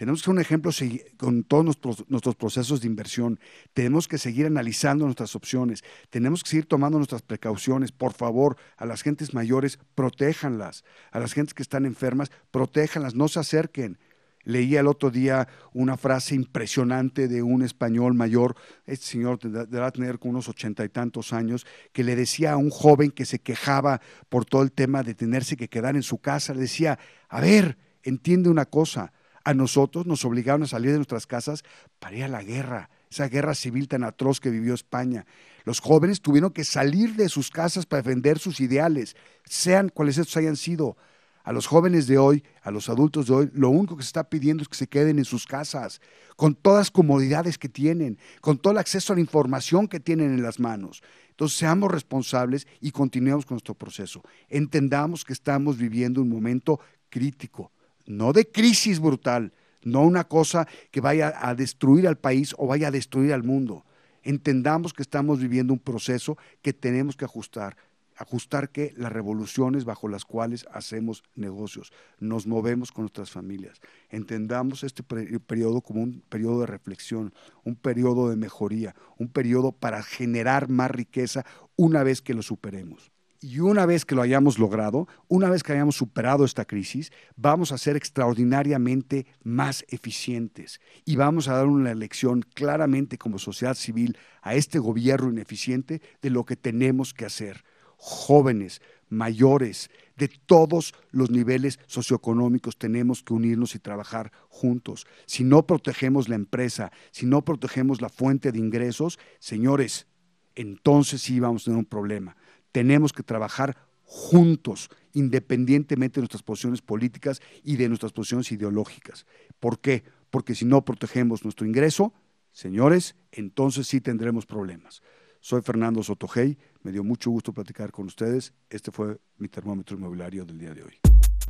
[0.00, 0.72] Tenemos que ser un ejemplo
[1.18, 3.38] con todos nuestros, procesos de inversión.
[3.74, 5.84] Tenemos que seguir analizando nuestras opciones.
[6.08, 7.92] Tenemos que seguir tomando nuestras precauciones.
[7.92, 10.84] Por favor, a las gentes mayores, protéjanlas.
[11.10, 13.14] A las gentes que están enfermas, protéjanlas.
[13.14, 13.98] No se acerquen.
[14.42, 20.18] Leía el otro día una frase impresionante de un español mayor, este señor debe tener
[20.22, 24.46] unos ochenta y tantos años, que le decía a un joven que se quejaba por
[24.46, 28.48] todo el tema de tenerse que quedar en su casa, le decía, a ver, entiende
[28.48, 29.12] una cosa,
[29.44, 31.64] a nosotros nos obligaron a salir de nuestras casas
[31.98, 35.26] para ir a la guerra, esa guerra civil tan atroz que vivió España.
[35.64, 40.36] Los jóvenes tuvieron que salir de sus casas para defender sus ideales, sean cuales estos
[40.36, 40.96] hayan sido.
[41.42, 44.28] A los jóvenes de hoy, a los adultos de hoy, lo único que se está
[44.28, 46.02] pidiendo es que se queden en sus casas,
[46.36, 50.34] con todas las comodidades que tienen, con todo el acceso a la información que tienen
[50.34, 51.02] en las manos.
[51.30, 54.22] Entonces, seamos responsables y continuemos con nuestro proceso.
[54.48, 57.72] Entendamos que estamos viviendo un momento crítico
[58.06, 62.88] no de crisis brutal, no una cosa que vaya a destruir al país o vaya
[62.88, 63.84] a destruir al mundo.
[64.22, 67.76] Entendamos que estamos viviendo un proceso que tenemos que ajustar.
[68.16, 73.80] Ajustar que las revoluciones bajo las cuales hacemos negocios, nos movemos con nuestras familias.
[74.10, 77.32] Entendamos este periodo como un periodo de reflexión,
[77.64, 83.10] un periodo de mejoría, un periodo para generar más riqueza una vez que lo superemos.
[83.42, 87.72] Y una vez que lo hayamos logrado, una vez que hayamos superado esta crisis, vamos
[87.72, 94.18] a ser extraordinariamente más eficientes y vamos a dar una lección claramente como sociedad civil
[94.42, 97.64] a este gobierno ineficiente de lo que tenemos que hacer.
[97.96, 105.06] Jóvenes, mayores, de todos los niveles socioeconómicos tenemos que unirnos y trabajar juntos.
[105.24, 110.08] Si no protegemos la empresa, si no protegemos la fuente de ingresos, señores,
[110.56, 112.36] entonces sí vamos a tener un problema
[112.72, 119.26] tenemos que trabajar juntos, independientemente de nuestras posiciones políticas y de nuestras posiciones ideológicas.
[119.60, 120.02] ¿Por qué?
[120.30, 122.12] Porque si no protegemos nuestro ingreso,
[122.52, 125.02] señores, entonces sí tendremos problemas.
[125.40, 128.52] Soy Fernando Sotogey, me dio mucho gusto platicar con ustedes.
[128.68, 130.98] Este fue mi termómetro inmobiliario del día de hoy.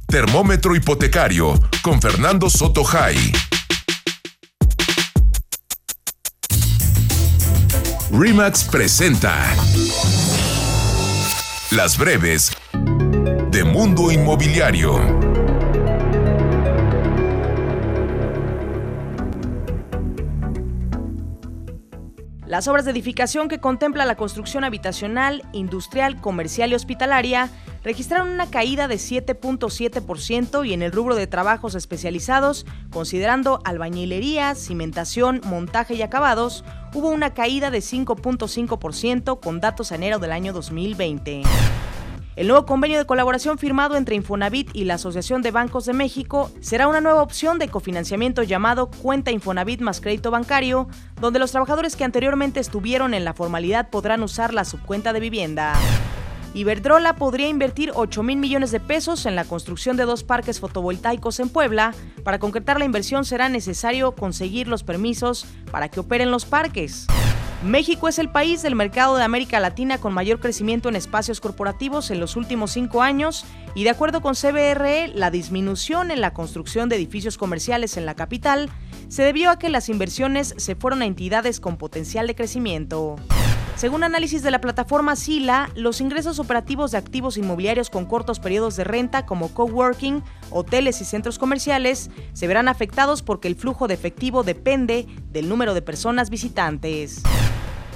[0.07, 3.33] Termómetro hipotecario con Fernando Sotogey.
[8.13, 9.55] Remax presenta
[11.73, 14.99] Las breves de Mundo Inmobiliario.
[22.45, 27.51] Las obras de edificación que contempla la construcción habitacional, industrial, comercial y hospitalaria
[27.83, 35.41] registraron una caída de 7.7% y en el rubro de trabajos especializados, considerando albañilería, cimentación,
[35.45, 36.65] montaje y acabados,
[36.95, 41.43] hubo una caída de 5.5% con datos a enero del año 2020.
[42.37, 46.51] El nuevo convenio de colaboración firmado entre Infonavit y la Asociación de Bancos de México
[46.61, 50.89] será una nueva opción de cofinanciamiento llamado Cuenta Infonavit más crédito bancario,
[51.21, 55.75] donde los trabajadores que anteriormente estuvieron en la formalidad podrán usar la subcuenta de vivienda.
[56.53, 61.39] Iberdrola podría invertir 8 mil millones de pesos en la construcción de dos parques fotovoltaicos
[61.39, 61.95] en Puebla.
[62.25, 67.07] Para concretar la inversión será necesario conseguir los permisos para que operen los parques.
[67.63, 72.11] México es el país del mercado de América Latina con mayor crecimiento en espacios corporativos
[72.11, 73.45] en los últimos cinco años
[73.75, 78.17] y de acuerdo con CBRE, la disminución en la construcción de edificios comerciales en la
[78.17, 78.71] capital
[79.09, 83.17] se debió a que las inversiones se fueron a entidades con potencial de crecimiento.
[83.81, 88.77] Según análisis de la plataforma Sila, los ingresos operativos de activos inmobiliarios con cortos periodos
[88.77, 93.95] de renta como coworking, hoteles y centros comerciales se verán afectados porque el flujo de
[93.95, 97.23] efectivo depende del número de personas visitantes.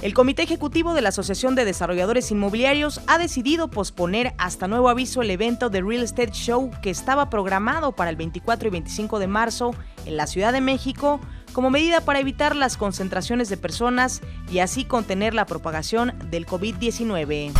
[0.01, 5.21] El Comité Ejecutivo de la Asociación de Desarrolladores Inmobiliarios ha decidido posponer hasta nuevo aviso
[5.21, 9.27] el evento de Real Estate Show que estaba programado para el 24 y 25 de
[9.27, 9.75] marzo
[10.07, 11.19] en la Ciudad de México
[11.55, 17.53] como medida para evitar las concentraciones de personas y así contener la propagación del COVID-19.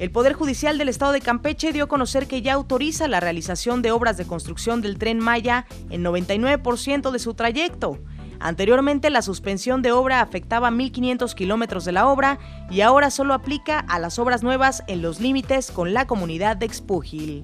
[0.00, 3.82] El Poder Judicial del Estado de Campeche dio a conocer que ya autoriza la realización
[3.82, 7.98] de obras de construcción del tren Maya en 99% de su trayecto.
[8.40, 12.38] Anteriormente la suspensión de obra afectaba 1.500 kilómetros de la obra
[12.70, 16.64] y ahora solo aplica a las obras nuevas en los límites con la comunidad de
[16.64, 17.42] Expúgil.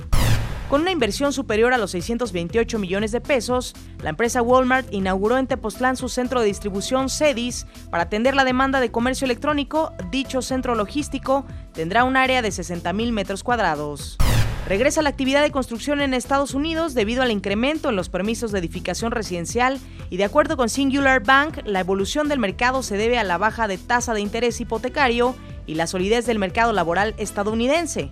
[0.75, 5.47] Con una inversión superior a los 628 millones de pesos, la empresa Walmart inauguró en
[5.47, 9.93] Tepoztlán su centro de distribución CEDIS para atender la demanda de comercio electrónico.
[10.11, 14.18] Dicho centro logístico tendrá un área de 60 mil metros cuadrados.
[14.66, 18.59] Regresa la actividad de construcción en Estados Unidos debido al incremento en los permisos de
[18.59, 19.79] edificación residencial
[20.11, 23.68] y de acuerdo con Singular Bank, la evolución del mercado se debe a la baja
[23.68, 28.11] de tasa de interés hipotecario y la solidez del mercado laboral estadounidense.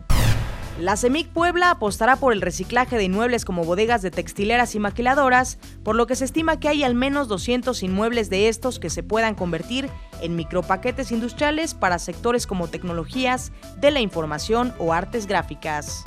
[0.81, 5.59] La CEMIC Puebla apostará por el reciclaje de inmuebles como bodegas de textileras y maquiladoras,
[5.85, 9.03] por lo que se estima que hay al menos 200 inmuebles de estos que se
[9.03, 9.91] puedan convertir
[10.23, 16.03] en micropaquetes industriales para sectores como tecnologías de la información o artes gráficas.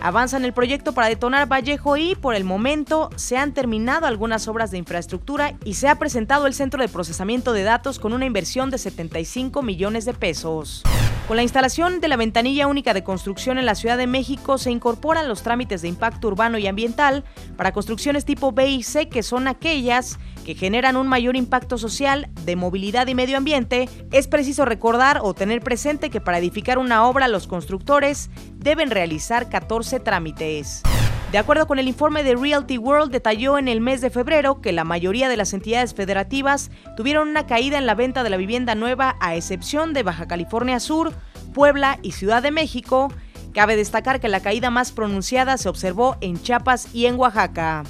[0.00, 4.46] Avanza en el proyecto para detonar Vallejo y, por el momento, se han terminado algunas
[4.46, 8.26] obras de infraestructura y se ha presentado el centro de procesamiento de datos con una
[8.26, 10.82] inversión de 75 millones de pesos.
[11.26, 14.70] Con la instalación de la ventanilla única de construcción en la Ciudad de México se
[14.70, 17.24] incorporan los trámites de impacto urbano y ambiental
[17.56, 22.28] para construcciones tipo B y C, que son aquellas que generan un mayor impacto social,
[22.44, 23.88] de movilidad y medio ambiente.
[24.12, 29.48] Es preciso recordar o tener presente que para edificar una obra los constructores deben realizar
[29.48, 30.84] 14 trámites.
[31.32, 34.70] De acuerdo con el informe de Realty World, detalló en el mes de febrero que
[34.70, 38.76] la mayoría de las entidades federativas tuvieron una caída en la venta de la vivienda
[38.76, 41.12] nueva, a excepción de Baja California Sur,
[41.54, 43.12] Puebla y Ciudad de México.
[43.52, 47.82] Cabe destacar que la caída más pronunciada se observó en Chiapas y en Oaxaca.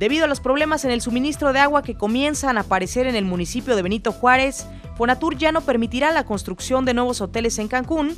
[0.00, 3.26] Debido a los problemas en el suministro de agua que comienzan a aparecer en el
[3.26, 8.16] municipio de Benito Juárez, Fonatur ya no permitirá la construcción de nuevos hoteles en Cancún,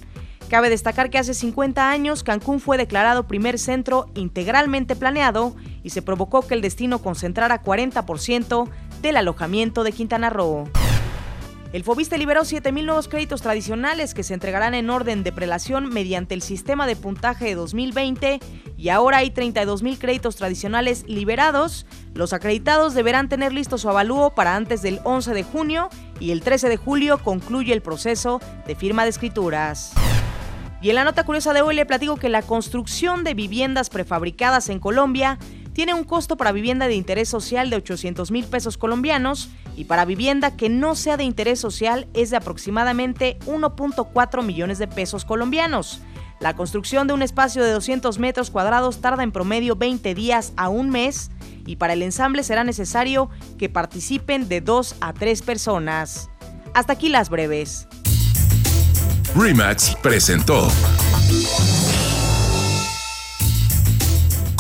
[0.49, 6.03] Cabe destacar que hace 50 años Cancún fue declarado primer centro integralmente planeado y se
[6.03, 8.69] provocó que el destino concentrara 40%
[9.01, 10.69] del alojamiento de Quintana Roo.
[11.73, 16.35] El Fobiste liberó 7.000 nuevos créditos tradicionales que se entregarán en orden de prelación mediante
[16.35, 18.41] el sistema de puntaje de 2020
[18.77, 21.87] y ahora hay 32.000 créditos tradicionales liberados.
[22.13, 25.89] Los acreditados deberán tener listo su avalúo para antes del 11 de junio
[26.21, 29.95] y el 13 de julio concluye el proceso de firma de escrituras.
[30.83, 34.69] Y en la nota curiosa de hoy le platico que la construcción de viviendas prefabricadas
[34.69, 35.39] en Colombia
[35.73, 40.05] tiene un costo para vivienda de interés social de 800 mil pesos colombianos y para
[40.05, 46.01] vivienda que no sea de interés social es de aproximadamente 1.4 millones de pesos colombianos.
[46.41, 50.69] La construcción de un espacio de 200 metros cuadrados tarda en promedio 20 días a
[50.69, 51.31] un mes
[51.67, 56.31] y para el ensamble será necesario que participen de 2 a 3 personas.
[56.75, 57.87] Hasta aquí las breves.
[59.35, 60.69] Remax presentó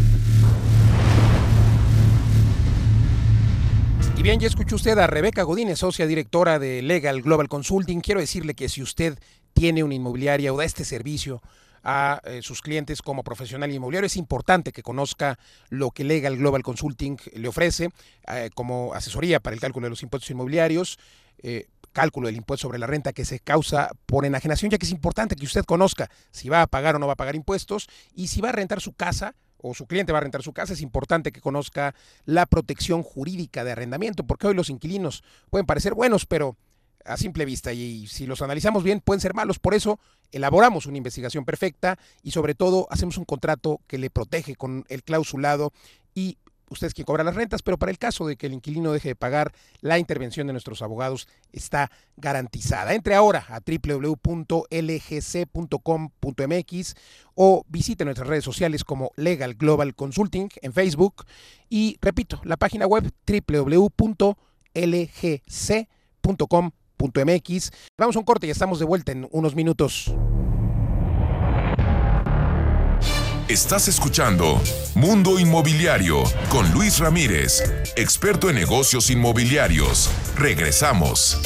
[4.15, 8.01] Y bien, ya escuchó usted a Rebeca Godínez, socia directora de Legal Global Consulting.
[8.01, 9.17] Quiero decirle que si usted
[9.53, 11.41] tiene una inmobiliaria o da este servicio
[11.83, 15.37] a eh, sus clientes como profesional inmobiliario, es importante que conozca
[15.69, 17.89] lo que Legal Global Consulting le ofrece
[18.27, 20.97] eh, como asesoría para el cálculo de los impuestos inmobiliarios.
[21.41, 24.91] Eh, cálculo del impuesto sobre la renta que se causa por enajenación, ya que es
[24.91, 28.27] importante que usted conozca si va a pagar o no va a pagar impuestos y
[28.27, 30.81] si va a rentar su casa o su cliente va a rentar su casa, es
[30.81, 31.93] importante que conozca
[32.25, 36.55] la protección jurídica de arrendamiento, porque hoy los inquilinos pueden parecer buenos, pero
[37.09, 39.59] a simple vista y si los analizamos bien pueden ser malos.
[39.59, 39.99] Por eso
[40.31, 45.03] elaboramos una investigación perfecta y sobre todo hacemos un contrato que le protege con el
[45.03, 45.73] clausulado
[46.13, 46.37] y
[46.69, 49.09] usted es quien cobra las rentas, pero para el caso de que el inquilino deje
[49.09, 52.93] de pagar, la intervención de nuestros abogados está garantizada.
[52.93, 54.55] Entre ahora a www.lgc.com.mx
[57.35, 61.25] o visite nuestras redes sociales como Legal Global Consulting en Facebook
[61.69, 63.99] y repito, la página web www.lgc.com.mx.
[67.97, 70.13] Vamos a un corte y estamos de vuelta en unos minutos.
[73.47, 74.61] Estás escuchando
[74.93, 77.63] Mundo Inmobiliario con Luis Ramírez,
[77.95, 80.11] experto en negocios inmobiliarios.
[80.35, 81.39] Regresamos.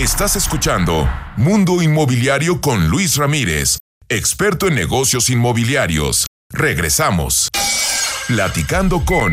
[0.00, 3.79] Estás escuchando Mundo Inmobiliario con Luis Ramírez,
[4.12, 6.26] experto en negocios inmobiliarios.
[6.52, 7.48] Regresamos.
[8.26, 9.32] Platicando con...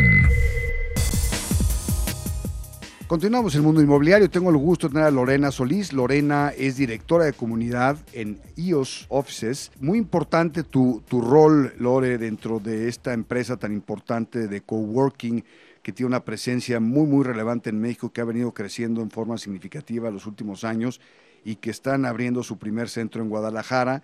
[3.07, 4.29] Continuamos el mundo inmobiliario.
[4.29, 5.93] Tengo el gusto de tener a Lorena Solís.
[5.93, 9.71] Lorena es directora de comunidad en IOS Offices.
[9.79, 15.43] Muy importante tu, tu rol, Lore, dentro de esta empresa tan importante de coworking
[15.81, 19.39] que tiene una presencia muy, muy relevante en México, que ha venido creciendo en forma
[19.39, 21.01] significativa en los últimos años
[21.43, 24.03] y que están abriendo su primer centro en Guadalajara.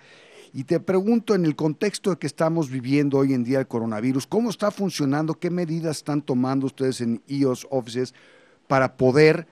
[0.53, 4.27] Y te pregunto, en el contexto de que estamos viviendo hoy en día el coronavirus,
[4.27, 5.33] ¿cómo está funcionando?
[5.33, 8.13] ¿Qué medidas están tomando ustedes en IOS Offices?
[8.67, 9.45] para poder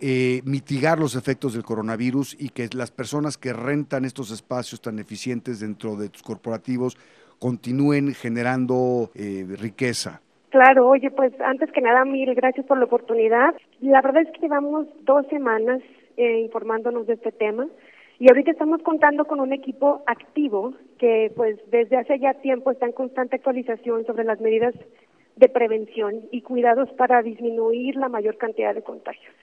[0.00, 4.98] eh, mitigar los efectos del coronavirus y que las personas que rentan estos espacios tan
[4.98, 6.96] eficientes dentro de tus corporativos
[7.38, 10.20] continúen generando eh, riqueza.
[10.50, 13.54] Claro, oye, pues antes que nada, mil gracias por la oportunidad.
[13.80, 15.80] La verdad es que llevamos dos semanas
[16.16, 17.66] eh, informándonos de este tema
[18.22, 22.86] y ahorita estamos contando con un equipo activo que pues desde hace ya tiempo está
[22.86, 24.72] en constante actualización sobre las medidas
[25.34, 29.34] de prevención y cuidados para disminuir la mayor cantidad de contagios.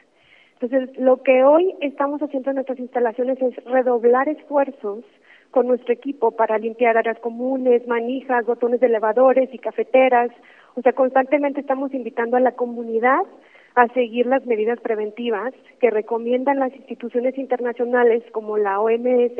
[0.61, 5.03] Entonces, lo que hoy estamos haciendo en nuestras instalaciones es redoblar esfuerzos
[5.51, 10.31] con nuestro equipo para limpiar áreas comunes, manijas, botones de elevadores y cafeteras.
[10.75, 13.23] O sea, constantemente estamos invitando a la comunidad
[13.79, 19.39] a seguir las medidas preventivas que recomiendan las instituciones internacionales como la OMS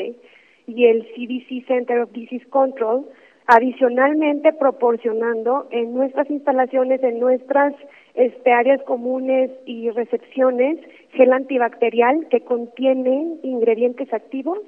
[0.67, 3.05] y el CDC Center of Disease Control
[3.51, 7.73] Adicionalmente, proporcionando en nuestras instalaciones, en nuestras
[8.13, 10.77] este, áreas comunes y recepciones,
[11.13, 14.59] gel antibacterial que contiene ingredientes activos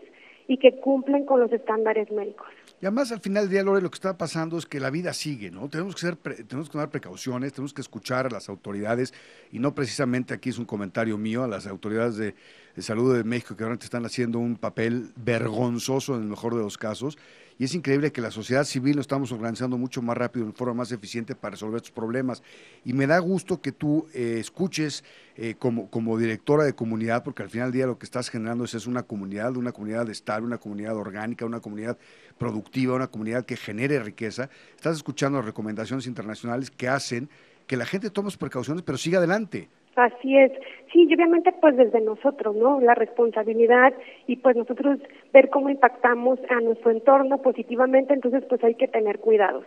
[0.52, 2.46] y que cumplen con los estándares médicos.
[2.82, 5.14] Y además al final del día, Lore, lo que está pasando es que la vida
[5.14, 5.70] sigue, ¿no?
[5.70, 9.14] Tenemos que, ser, tenemos que tomar precauciones, tenemos que escuchar a las autoridades
[9.54, 12.36] y no precisamente aquí es un comentario mío a las autoridades de,
[12.76, 16.64] de salud de México que ahora están haciendo un papel vergonzoso en el mejor de
[16.64, 17.18] los casos
[17.58, 20.74] y es increíble que la sociedad civil lo estamos organizando mucho más rápido, de forma
[20.74, 22.42] más eficiente para resolver estos problemas.
[22.84, 25.04] Y me da gusto que tú eh, escuches
[25.36, 28.64] eh, como, como directora de comunidad, porque al final del día lo que estás generando
[28.64, 31.98] es, es una comunidad, una comunidad estable, una comunidad orgánica, una comunidad
[32.38, 34.50] productiva, una comunidad que genere riqueza.
[34.76, 37.30] Estás escuchando recomendaciones internacionales que hacen
[37.68, 39.70] que la gente tome sus precauciones, pero siga adelante.
[39.96, 40.52] Así es.
[40.92, 42.80] Sí, y obviamente pues desde nosotros, ¿no?
[42.80, 43.94] La responsabilidad
[44.28, 45.00] y pues nosotros
[45.34, 49.66] ver cómo impactamos a nuestro entorno positivamente, entonces pues hay que tener cuidados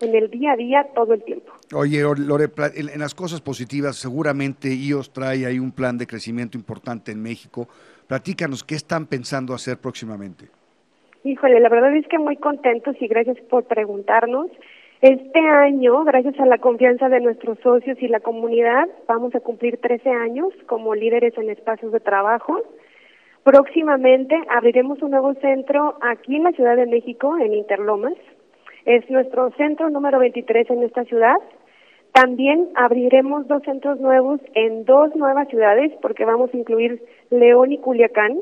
[0.00, 1.52] en el día a día todo el tiempo.
[1.74, 7.12] Oye, Lore, en las cosas positivas, seguramente IOS trae ahí un plan de crecimiento importante
[7.12, 7.68] en México.
[8.06, 10.46] Platícanos, ¿qué están pensando hacer próximamente?
[11.24, 14.48] Híjole, la verdad es que muy contentos y gracias por preguntarnos.
[15.02, 19.78] Este año, gracias a la confianza de nuestros socios y la comunidad, vamos a cumplir
[19.78, 22.62] 13 años como líderes en espacios de trabajo.
[23.42, 28.14] Próximamente abriremos un nuevo centro aquí en la Ciudad de México, en Interlomas.
[28.86, 31.36] Es nuestro centro número 23 en esta ciudad.
[32.12, 37.78] También abriremos dos centros nuevos en dos nuevas ciudades, porque vamos a incluir León y
[37.78, 38.38] Culiacán.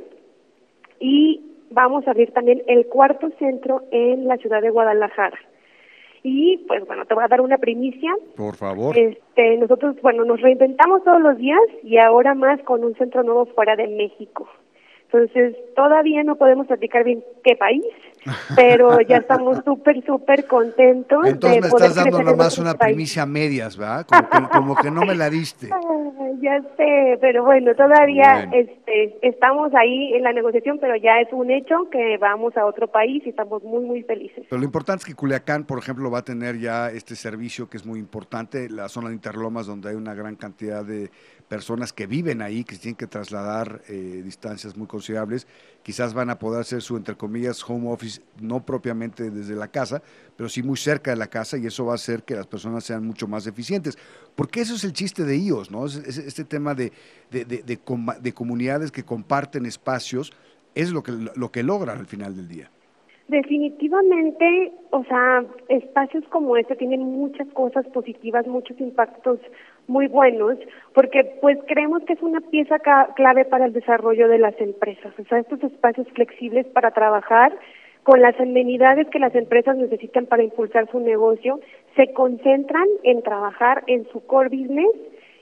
[1.01, 1.41] Y
[1.73, 5.37] vamos a abrir también el cuarto centro en la ciudad de Guadalajara.
[6.27, 8.11] Y pues bueno, te voy a dar una primicia.
[8.35, 8.97] Por favor.
[8.97, 13.45] Este, nosotros, bueno, nos reinventamos todos los días y ahora más con un centro nuevo
[13.45, 14.49] fuera de México.
[15.13, 17.85] Entonces, todavía no podemos platicar bien qué país,
[18.55, 21.27] pero ya estamos súper, súper contentos.
[21.27, 24.07] Entonces me estás dando nomás una primicia a medias, ¿verdad?
[24.53, 25.69] Como que, no me la diste.
[26.41, 31.51] ya sé, pero bueno, todavía este estamos ahí en la negociación, pero ya es un
[31.51, 34.45] hecho que vamos a otro país y estamos muy, muy felices.
[34.49, 37.77] Pero lo importante es que Culiacán, por ejemplo, va a tener ya este servicio que
[37.77, 41.11] es muy importante, la zona de Interlomas, donde hay una gran cantidad de
[41.55, 45.47] personas que viven ahí, que tienen que trasladar eh, distancias muy considerables,
[45.85, 50.03] quizás van a poder hacer su, entre comillas, home office, no propiamente desde la casa,
[50.37, 52.83] pero sí muy cerca de la casa y eso va a hacer que las personas
[52.83, 53.97] sean mucho más eficientes.
[54.35, 55.87] Porque eso es el chiste de IOS, ¿no?
[55.87, 56.91] este tema de,
[57.31, 60.33] de, de, de, comunidades que comparten espacios
[60.75, 62.69] es lo que, lo que logran al final del día.
[63.29, 69.39] Definitivamente, o sea, espacios como este tienen muchas cosas positivas, muchos impactos
[69.87, 70.59] muy buenos,
[70.93, 72.79] porque pues creemos que es una pieza
[73.15, 77.53] clave para el desarrollo de las empresas, o sea, estos espacios flexibles para trabajar
[78.03, 81.61] con las amenidades que las empresas necesitan para impulsar su negocio,
[81.97, 84.91] se concentran en trabajar en su core business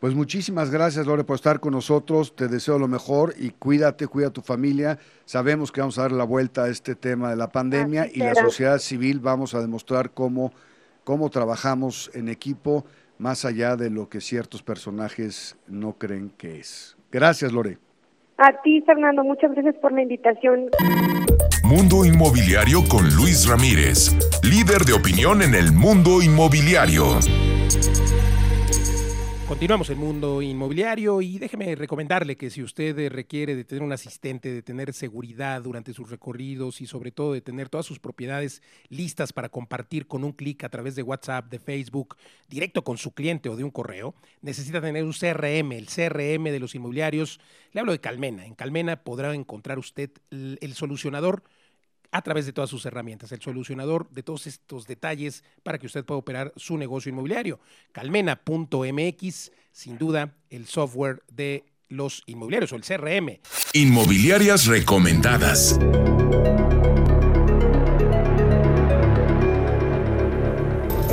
[0.00, 2.34] Pues muchísimas gracias, Lore, por estar con nosotros.
[2.34, 4.98] Te deseo lo mejor y cuídate, cuida a tu familia.
[5.26, 8.34] Sabemos que vamos a dar la vuelta a este tema de la pandemia y la
[8.34, 10.52] sociedad civil vamos a demostrar cómo,
[11.04, 12.86] cómo trabajamos en equipo
[13.18, 16.96] más allá de lo que ciertos personajes no creen que es.
[17.12, 17.76] Gracias, Lore.
[18.38, 20.70] A ti, Fernando, muchas gracias por la invitación.
[21.70, 24.10] Mundo Inmobiliario con Luis Ramírez,
[24.42, 27.20] líder de opinión en el mundo inmobiliario.
[29.46, 34.52] Continuamos el mundo inmobiliario y déjeme recomendarle que si usted requiere de tener un asistente,
[34.52, 39.32] de tener seguridad durante sus recorridos y sobre todo de tener todas sus propiedades listas
[39.32, 42.16] para compartir con un clic a través de WhatsApp, de Facebook,
[42.48, 46.58] directo con su cliente o de un correo, necesita tener un CRM, el CRM de
[46.58, 47.38] los inmobiliarios.
[47.70, 48.44] Le hablo de Calmena.
[48.44, 51.44] En Calmena podrá encontrar usted el solucionador
[52.12, 56.04] a través de todas sus herramientas, el solucionador de todos estos detalles para que usted
[56.04, 57.60] pueda operar su negocio inmobiliario.
[57.92, 63.40] Calmena.mx, sin duda, el software de los inmobiliarios o el CRM.
[63.74, 65.78] Inmobiliarias recomendadas.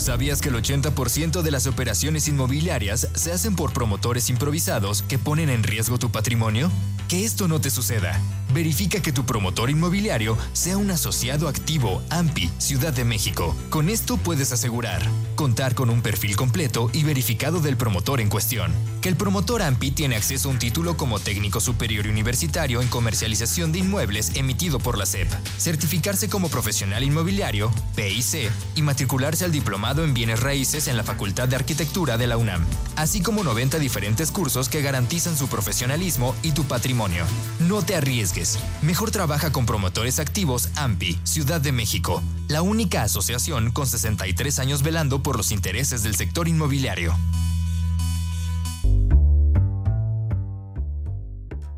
[0.00, 5.50] ¿Sabías que el 80% de las operaciones inmobiliarias se hacen por promotores improvisados que ponen
[5.50, 6.70] en riesgo tu patrimonio?
[7.06, 8.18] Que esto no te suceda.
[8.52, 13.56] Verifica que tu promotor inmobiliario sea un asociado activo AMPI Ciudad de México.
[13.70, 15.02] Con esto puedes asegurar
[15.40, 18.74] contar con un perfil completo y verificado del promotor en cuestión.
[19.00, 23.72] Que el promotor AMPI tiene acceso a un título como técnico superior universitario en comercialización
[23.72, 25.32] de inmuebles emitido por la SEP.
[25.56, 31.48] Certificarse como profesional inmobiliario, PIC, y matricularse al diplomado en bienes raíces en la Facultad
[31.48, 32.62] de Arquitectura de la UNAM.
[32.96, 37.24] Así como 90 diferentes cursos que garantizan su profesionalismo y tu patrimonio.
[37.60, 38.39] No te arriesgues.
[38.80, 42.22] Mejor trabaja con promotores activos AMPI, Ciudad de México.
[42.48, 47.14] La única asociación con 63 años velando por los intereses del sector inmobiliario.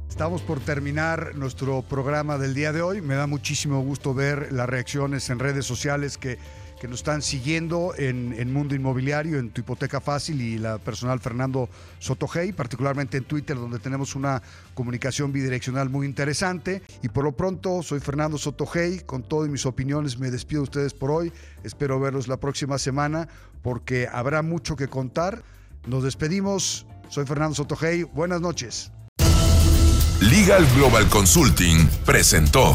[0.08, 3.00] Estamos por terminar nuestro programa del día de hoy.
[3.00, 6.38] Me da muchísimo gusto ver las reacciones en redes sociales que,
[6.82, 11.20] que nos están siguiendo en, en, Mundo Inmobiliario, en Tu Hipoteca Fácil y la personal
[11.20, 11.68] Fernando
[12.00, 14.42] Sotogey, particularmente en Twitter, donde tenemos una
[14.74, 16.82] comunicación bidireccional muy interesante.
[17.00, 18.98] Y por lo pronto, soy Fernando Sotogey.
[19.06, 21.32] Con todas mis opiniones, me despido de ustedes por hoy.
[21.62, 23.28] Espero verlos la próxima semana
[23.62, 25.44] porque habrá mucho que contar.
[25.86, 26.84] Nos despedimos.
[27.08, 28.02] Soy Fernando Sotogey.
[28.02, 28.90] Buenas noches.
[30.20, 32.74] Legal Global Consulting presentó